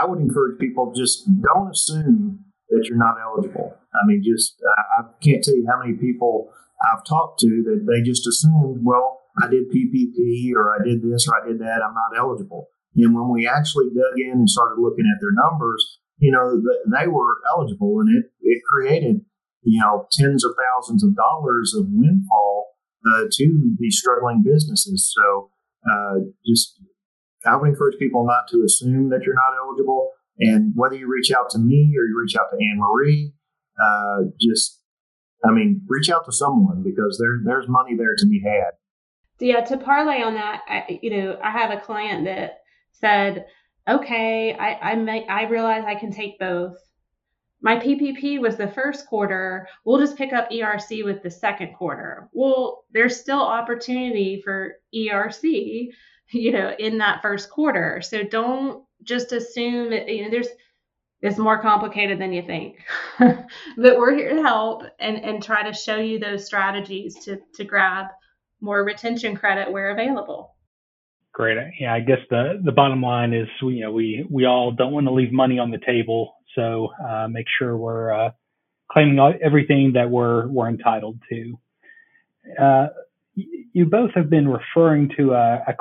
I 0.00 0.06
would 0.06 0.20
encourage 0.20 0.58
people 0.58 0.92
just 0.96 1.28
don't 1.42 1.70
assume 1.70 2.44
that 2.70 2.86
you're 2.88 2.98
not 2.98 3.16
eligible. 3.22 3.76
I 3.94 4.06
mean, 4.06 4.22
just 4.24 4.60
I, 4.98 5.02
can't 5.22 5.42
tell 5.42 5.54
you 5.54 5.66
how 5.68 5.80
many 5.80 5.96
people 5.96 6.52
I've 6.82 7.04
talked 7.04 7.40
to 7.40 7.62
that 7.66 7.86
they 7.86 8.02
just 8.02 8.26
assumed, 8.26 8.80
well, 8.82 9.20
I 9.40 9.48
did 9.48 9.70
PPP 9.70 10.52
or 10.54 10.74
I 10.74 10.84
did 10.84 11.02
this 11.02 11.28
or 11.28 11.42
I 11.42 11.48
did 11.48 11.60
that, 11.60 11.80
I'm 11.86 11.94
not 11.94 12.18
eligible. 12.18 12.68
And 12.96 13.14
when 13.14 13.30
we 13.30 13.46
actually 13.46 13.86
dug 13.86 14.18
in 14.18 14.32
and 14.32 14.50
started 14.50 14.80
looking 14.80 15.06
at 15.06 15.20
their 15.20 15.32
numbers, 15.32 15.98
you 16.18 16.32
know, 16.32 16.60
they 16.90 17.06
were 17.06 17.36
eligible 17.54 18.00
and 18.00 18.08
it, 18.18 18.30
it 18.42 18.62
created, 18.70 19.20
you 19.62 19.80
know, 19.80 20.06
tens 20.12 20.44
of 20.44 20.52
thousands 20.58 21.04
of 21.04 21.16
dollars 21.16 21.74
of 21.76 21.86
windfall 21.88 22.76
uh, 23.06 23.24
to 23.30 23.74
these 23.78 23.98
struggling 23.98 24.42
businesses. 24.44 25.12
So 25.16 25.50
uh, 25.90 26.14
just, 26.46 26.80
I 27.46 27.56
would 27.56 27.70
encourage 27.70 27.98
people 27.98 28.26
not 28.26 28.48
to 28.50 28.62
assume 28.64 29.10
that 29.10 29.22
you're 29.22 29.34
not 29.34 29.56
eligible. 29.56 30.10
And 30.38 30.72
whether 30.74 30.96
you 30.96 31.08
reach 31.08 31.30
out 31.32 31.50
to 31.50 31.58
me 31.58 31.94
or 31.98 32.04
you 32.04 32.18
reach 32.20 32.36
out 32.36 32.48
to 32.50 32.56
Anne 32.56 32.78
Marie, 32.78 33.32
uh, 33.80 34.24
just 34.40 34.80
I 35.44 35.52
mean, 35.52 35.82
reach 35.88 36.10
out 36.10 36.24
to 36.26 36.32
someone 36.32 36.82
because 36.82 37.18
there 37.18 37.40
there's 37.44 37.68
money 37.68 37.96
there 37.96 38.14
to 38.16 38.26
be 38.26 38.40
had. 38.44 38.72
Yeah, 39.38 39.62
to 39.64 39.78
parlay 39.78 40.22
on 40.22 40.34
that, 40.34 40.60
I, 40.68 41.00
you 41.02 41.10
know, 41.10 41.38
I 41.42 41.50
have 41.50 41.70
a 41.70 41.80
client 41.80 42.26
that 42.26 42.59
said, 43.00 43.46
"Okay, 43.88 44.54
I 44.54 44.92
I 44.92 44.94
may, 44.96 45.26
I 45.26 45.44
realize 45.44 45.84
I 45.84 45.94
can 45.94 46.12
take 46.12 46.38
both. 46.38 46.76
My 47.62 47.76
PPP 47.76 48.40
was 48.40 48.56
the 48.56 48.68
first 48.68 49.06
quarter. 49.06 49.68
We'll 49.84 49.98
just 49.98 50.16
pick 50.16 50.32
up 50.32 50.50
ERC 50.50 51.04
with 51.04 51.22
the 51.22 51.30
second 51.30 51.74
quarter. 51.74 52.28
Well, 52.32 52.84
there's 52.90 53.20
still 53.20 53.40
opportunity 53.40 54.40
for 54.42 54.76
ERC, 54.94 55.88
you 56.32 56.52
know, 56.52 56.74
in 56.78 56.98
that 56.98 57.20
first 57.22 57.50
quarter. 57.50 58.00
So 58.02 58.22
don't 58.22 58.84
just 59.02 59.32
assume 59.32 59.90
that 59.90 60.08
you 60.08 60.24
know 60.24 60.30
there's 60.30 60.48
it's 61.22 61.38
more 61.38 61.60
complicated 61.60 62.18
than 62.18 62.32
you 62.32 62.42
think. 62.42 62.78
but 63.18 63.46
we're 63.76 64.14
here 64.14 64.34
to 64.34 64.42
help 64.42 64.84
and, 64.98 65.18
and 65.18 65.42
try 65.42 65.62
to 65.62 65.72
show 65.72 65.96
you 65.96 66.18
those 66.18 66.46
strategies 66.46 67.14
to, 67.24 67.38
to 67.54 67.64
grab 67.64 68.06
more 68.60 68.84
retention 68.84 69.36
credit 69.36 69.70
where 69.70 69.90
available. 69.90 70.54
Great. 71.32 71.56
Yeah, 71.78 71.94
I 71.94 72.00
guess 72.00 72.18
the, 72.28 72.60
the 72.62 72.72
bottom 72.72 73.02
line 73.02 73.32
is 73.32 73.48
we, 73.64 73.74
you 73.74 73.82
know, 73.82 73.92
we, 73.92 74.26
we 74.28 74.46
all 74.46 74.72
don't 74.72 74.92
want 74.92 75.06
to 75.06 75.12
leave 75.12 75.32
money 75.32 75.58
on 75.58 75.70
the 75.70 75.78
table. 75.78 76.34
So 76.56 76.88
uh, 77.08 77.28
make 77.28 77.46
sure 77.58 77.76
we're 77.76 78.12
uh, 78.12 78.30
claiming 78.90 79.18
everything 79.42 79.92
that 79.94 80.10
we're, 80.10 80.48
we're 80.48 80.68
entitled 80.68 81.20
to. 81.30 81.58
Uh, 82.60 82.86
you 83.72 83.86
both 83.86 84.10
have 84.14 84.28
been 84.28 84.48
referring 84.48 85.10
to 85.16 85.32
a, 85.32 85.64
a 85.68 85.74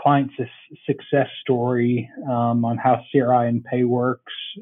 success 0.85 1.27
story 1.41 2.09
um, 2.29 2.63
on 2.63 2.77
how 2.77 3.03
CRI 3.11 3.47
and 3.47 3.65
PayWorks 3.65 4.17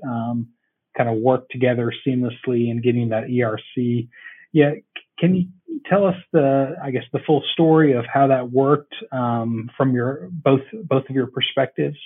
um, 0.08 0.48
kind 0.96 1.10
of 1.10 1.18
work 1.18 1.50
together 1.50 1.94
seamlessly 2.06 2.70
in 2.70 2.82
getting 2.82 3.10
that 3.10 3.26
ERC. 3.26 4.08
Yeah, 4.54 4.72
can 5.20 5.36
you 5.36 5.48
tell 5.86 6.06
us 6.06 6.16
the, 6.34 6.76
I 6.84 6.92
guess, 6.92 7.04
the 7.14 7.20
full 7.26 7.44
story 7.54 7.94
of 7.94 8.06
how 8.12 8.28
that 8.28 8.52
worked 8.52 8.96
um, 9.12 9.70
from 9.78 9.94
your 9.94 10.30
both 10.32 10.62
both 10.84 11.04
of 11.10 11.16
your 11.16 11.28
perspectives? 11.28 11.98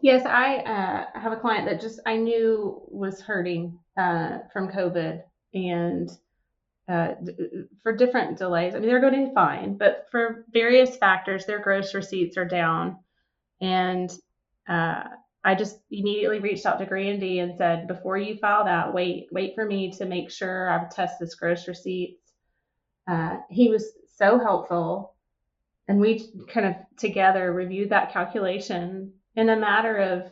Yes, 0.00 0.24
I 0.24 0.56
uh, 0.58 1.20
have 1.20 1.32
a 1.32 1.36
client 1.36 1.66
that 1.66 1.80
just 1.80 2.00
I 2.06 2.16
knew 2.16 2.80
was 2.88 3.20
hurting 3.20 3.78
uh, 3.96 4.38
from 4.52 4.68
COVID, 4.68 5.22
and 5.54 6.10
uh, 6.88 7.14
for 7.82 7.94
different 7.94 8.38
delays. 8.38 8.74
I 8.74 8.78
mean, 8.78 8.88
they're 8.88 9.00
going 9.00 9.14
to 9.14 9.28
be 9.28 9.34
fine, 9.34 9.76
but 9.76 10.06
for 10.10 10.44
various 10.52 10.96
factors, 10.96 11.46
their 11.46 11.58
gross 11.58 11.94
receipts 11.94 12.36
are 12.36 12.44
down, 12.44 12.98
and 13.60 14.10
uh, 14.68 15.04
I 15.48 15.54
just 15.54 15.78
immediately 15.90 16.40
reached 16.40 16.66
out 16.66 16.78
to 16.78 16.84
Randy 16.84 17.38
and 17.38 17.56
said, 17.56 17.88
before 17.88 18.18
you 18.18 18.36
file 18.36 18.66
that, 18.66 18.92
wait, 18.92 19.28
wait 19.32 19.54
for 19.54 19.64
me 19.64 19.90
to 19.92 20.04
make 20.04 20.30
sure 20.30 20.68
I've 20.68 20.94
tested 20.94 21.26
this 21.26 21.36
gross 21.36 21.66
receipts. 21.66 22.34
Uh, 23.10 23.38
he 23.48 23.70
was 23.70 23.90
so 24.16 24.38
helpful. 24.38 25.14
And 25.88 26.00
we 26.00 26.30
kind 26.52 26.66
of 26.66 26.74
together 26.98 27.50
reviewed 27.50 27.88
that 27.88 28.12
calculation 28.12 29.14
in 29.36 29.48
a 29.48 29.56
matter 29.56 29.96
of 29.96 30.30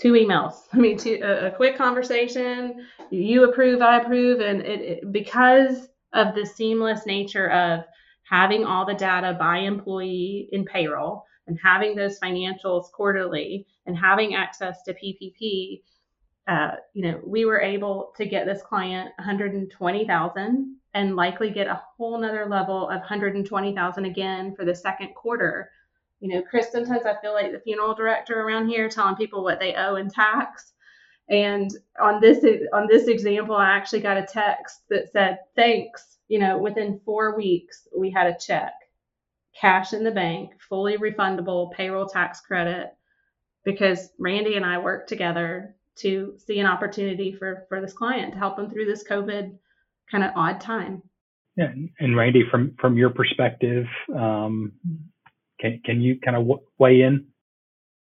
two 0.00 0.14
emails. 0.14 0.54
I 0.72 0.78
mean, 0.78 0.98
two, 0.98 1.20
a, 1.22 1.46
a, 1.46 1.50
quick 1.52 1.78
conversation. 1.78 2.84
You 3.10 3.44
approve, 3.44 3.82
I 3.82 4.00
approve, 4.00 4.40
and 4.40 4.62
it, 4.62 4.80
it, 4.80 5.12
because 5.12 5.86
of 6.12 6.34
the 6.34 6.44
seamless 6.44 7.06
nature 7.06 7.48
of 7.52 7.84
having 8.28 8.64
all 8.64 8.84
the 8.84 8.94
data 8.94 9.36
by 9.38 9.58
employee 9.58 10.48
in 10.50 10.64
payroll 10.64 11.24
and 11.46 11.58
having 11.62 11.94
those 11.94 12.18
financials 12.18 12.90
quarterly 12.92 13.66
and 13.86 13.96
having 13.96 14.34
access 14.34 14.82
to 14.82 14.94
PPP, 14.94 15.82
uh, 16.48 16.76
you 16.94 17.02
know, 17.02 17.20
we 17.24 17.44
were 17.44 17.60
able 17.60 18.12
to 18.16 18.26
get 18.26 18.46
this 18.46 18.62
client 18.62 19.10
120,000 19.18 20.76
and 20.94 21.16
likely 21.16 21.50
get 21.50 21.66
a 21.66 21.82
whole 21.96 22.18
nother 22.18 22.46
level 22.46 22.88
of 22.88 23.00
120,000 23.00 24.04
again 24.04 24.54
for 24.54 24.64
the 24.64 24.74
second 24.74 25.14
quarter. 25.14 25.70
You 26.20 26.34
know, 26.34 26.42
Chris, 26.42 26.72
sometimes 26.72 27.04
I 27.04 27.20
feel 27.20 27.34
like 27.34 27.52
the 27.52 27.60
funeral 27.60 27.94
director 27.94 28.40
around 28.40 28.68
here 28.68 28.88
telling 28.88 29.16
people 29.16 29.42
what 29.42 29.60
they 29.60 29.74
owe 29.74 29.96
in 29.96 30.08
tax. 30.08 30.72
And 31.28 31.70
on 32.00 32.20
this 32.20 32.44
on 32.72 32.86
this 32.88 33.08
example, 33.08 33.56
I 33.56 33.70
actually 33.70 34.00
got 34.00 34.16
a 34.16 34.26
text 34.26 34.82
that 34.90 35.10
said, 35.12 35.40
"Thanks." 35.56 36.18
You 36.28 36.38
know, 36.38 36.58
within 36.58 37.00
four 37.04 37.36
weeks, 37.36 37.88
we 37.96 38.10
had 38.10 38.28
a 38.28 38.38
check, 38.38 38.72
cash 39.60 39.92
in 39.92 40.04
the 40.04 40.10
bank, 40.10 40.50
fully 40.68 40.98
refundable 40.98 41.72
payroll 41.72 42.06
tax 42.06 42.40
credit 42.40 42.92
because 43.64 44.10
Randy 44.18 44.56
and 44.56 44.64
I 44.64 44.78
worked 44.78 45.08
together 45.08 45.76
to 45.98 46.34
see 46.46 46.58
an 46.60 46.66
opportunity 46.66 47.32
for 47.32 47.66
for 47.68 47.80
this 47.80 47.92
client 47.92 48.32
to 48.32 48.38
help 48.38 48.56
them 48.56 48.70
through 48.70 48.86
this 48.86 49.04
COVID 49.08 49.56
kind 50.10 50.24
of 50.24 50.30
odd 50.36 50.60
time. 50.60 51.02
Yeah, 51.56 51.72
and 51.98 52.16
Randy, 52.16 52.44
from 52.50 52.74
from 52.78 52.96
your 52.96 53.10
perspective, 53.10 53.86
um, 54.14 54.72
can 55.60 55.80
can 55.84 56.00
you 56.00 56.18
kind 56.24 56.36
of 56.36 56.46
weigh 56.78 57.02
in? 57.02 57.26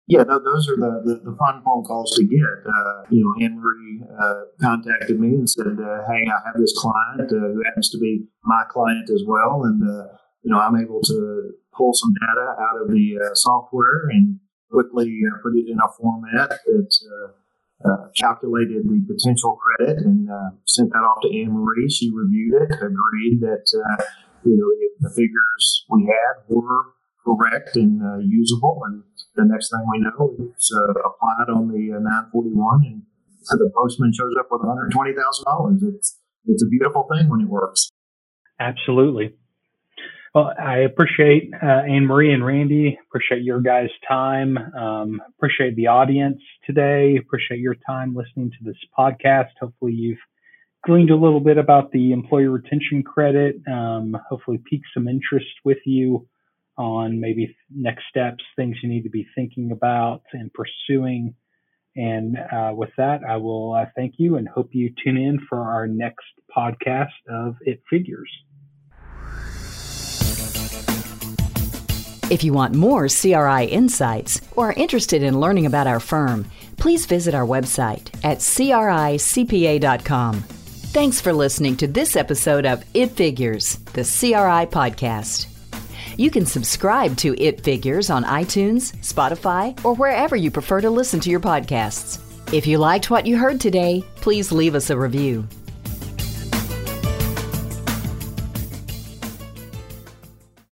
Yeah, 0.06 0.24
those 0.24 0.68
are 0.68 0.74
the, 0.74 1.02
the, 1.04 1.30
the, 1.30 1.36
fun 1.36 1.62
phone 1.64 1.84
calls 1.84 2.10
to 2.16 2.24
get. 2.24 2.40
Uh, 2.66 3.02
you 3.10 3.22
know, 3.22 3.32
Anne 3.44 3.60
Marie 3.60 4.02
uh, 4.20 4.42
contacted 4.60 5.20
me 5.20 5.28
and 5.28 5.48
said, 5.48 5.66
uh, 5.68 6.02
"Hey, 6.08 6.26
I 6.26 6.46
have 6.46 6.56
this 6.56 6.74
client 6.76 7.30
uh, 7.30 7.54
who 7.54 7.62
happens 7.64 7.90
to 7.90 7.98
be 7.98 8.24
my 8.42 8.64
client 8.68 9.08
as 9.08 9.22
well, 9.24 9.62
and 9.62 9.80
uh, 9.88 10.08
you 10.42 10.50
know, 10.50 10.58
I'm 10.58 10.76
able 10.76 11.00
to 11.02 11.52
pull 11.76 11.92
some 11.92 12.12
data 12.14 12.46
out 12.60 12.82
of 12.82 12.88
the 12.88 13.18
uh, 13.20 13.34
software 13.34 14.08
and 14.10 14.40
quickly 14.70 15.20
uh, 15.26 15.38
put 15.42 15.56
it 15.56 15.68
in 15.68 15.78
a 15.78 15.88
format 15.98 16.50
that 16.64 16.92
uh, 17.08 17.88
uh, 17.88 18.08
calculated 18.16 18.84
the 18.84 19.00
potential 19.08 19.58
credit 19.58 19.98
and 19.98 20.28
sent 20.66 20.90
that 20.90 21.04
off 21.04 21.22
to 21.22 21.28
Anne 21.28 21.52
Marie. 21.52 21.88
She 21.88 22.10
reviewed 22.14 22.54
it, 22.62 22.72
agreed 22.74 23.40
that 23.40 23.66
you 24.44 24.56
know 24.56 24.70
the 25.00 25.10
figures 25.10 25.84
we 25.90 26.04
had 26.04 26.44
were 26.48 26.92
correct 27.24 27.76
and 27.76 28.00
usable, 28.30 28.80
and 28.86 29.02
the 29.34 29.44
next 29.44 29.70
thing 29.70 29.84
we 29.90 30.00
know, 30.00 30.50
it's 30.52 30.70
applied 30.72 31.48
on 31.52 31.68
the 31.68 32.00
941 32.00 32.84
and 32.84 33.02
the 33.48 33.70
postman 33.74 34.12
shows 34.12 34.34
up 34.38 34.48
with 34.50 34.62
$120,000. 34.62 35.94
It's 35.94 36.18
it's 36.46 36.62
a 36.62 36.66
beautiful 36.66 37.06
thing 37.12 37.28
when 37.28 37.40
it 37.42 37.48
works. 37.48 37.90
Absolutely. 38.58 39.34
Well, 40.32 40.52
I 40.62 40.78
appreciate 40.78 41.50
uh, 41.60 41.66
Anne 41.66 42.06
Marie 42.06 42.32
and 42.32 42.46
Randy. 42.46 42.96
Appreciate 43.08 43.42
your 43.42 43.60
guys' 43.60 43.90
time. 44.06 44.56
Um, 44.56 45.20
appreciate 45.36 45.74
the 45.74 45.88
audience 45.88 46.40
today. 46.64 47.16
Appreciate 47.16 47.58
your 47.58 47.74
time 47.84 48.14
listening 48.14 48.52
to 48.52 48.64
this 48.64 48.76
podcast. 48.96 49.48
Hopefully, 49.60 49.92
you've 49.92 50.18
gleaned 50.86 51.10
a 51.10 51.16
little 51.16 51.40
bit 51.40 51.58
about 51.58 51.90
the 51.90 52.12
employee 52.12 52.46
retention 52.46 53.02
credit. 53.02 53.56
Um, 53.66 54.16
hopefully, 54.28 54.62
piqued 54.70 54.86
some 54.94 55.08
interest 55.08 55.50
with 55.64 55.78
you 55.84 56.28
on 56.78 57.20
maybe 57.20 57.56
next 57.68 58.04
steps, 58.08 58.44
things 58.54 58.76
you 58.84 58.88
need 58.88 59.02
to 59.02 59.10
be 59.10 59.26
thinking 59.34 59.72
about 59.72 60.22
and 60.32 60.52
pursuing. 60.52 61.34
And 61.96 62.38
uh, 62.38 62.72
with 62.72 62.90
that, 62.98 63.22
I 63.28 63.36
will 63.36 63.74
uh, 63.74 63.86
thank 63.96 64.14
you 64.18 64.36
and 64.36 64.48
hope 64.48 64.68
you 64.72 64.94
tune 65.04 65.16
in 65.16 65.40
for 65.48 65.58
our 65.58 65.88
next 65.88 66.24
podcast 66.56 67.08
of 67.28 67.56
It 67.62 67.82
Figures. 67.90 68.30
If 72.30 72.44
you 72.44 72.52
want 72.52 72.74
more 72.74 73.08
CRI 73.08 73.64
insights 73.64 74.40
or 74.54 74.70
are 74.70 74.74
interested 74.74 75.24
in 75.24 75.40
learning 75.40 75.66
about 75.66 75.88
our 75.88 75.98
firm, 75.98 76.46
please 76.76 77.04
visit 77.04 77.34
our 77.34 77.44
website 77.44 78.08
at 78.24 78.38
cricpa.com. 78.38 80.40
Thanks 80.40 81.20
for 81.20 81.32
listening 81.32 81.76
to 81.78 81.88
this 81.88 82.14
episode 82.14 82.66
of 82.66 82.84
It 82.94 83.10
Figures, 83.10 83.78
the 83.94 84.02
CRI 84.02 84.66
podcast. 84.70 85.48
You 86.16 86.30
can 86.30 86.46
subscribe 86.46 87.16
to 87.16 87.34
It 87.36 87.62
Figures 87.62 88.10
on 88.10 88.22
iTunes, 88.22 88.94
Spotify, 88.98 89.84
or 89.84 89.94
wherever 89.94 90.36
you 90.36 90.52
prefer 90.52 90.80
to 90.82 90.90
listen 90.90 91.18
to 91.20 91.30
your 91.30 91.40
podcasts. 91.40 92.20
If 92.54 92.64
you 92.64 92.78
liked 92.78 93.10
what 93.10 93.26
you 93.26 93.38
heard 93.38 93.60
today, 93.60 94.04
please 94.16 94.52
leave 94.52 94.76
us 94.76 94.90
a 94.90 94.96
review. 94.96 95.48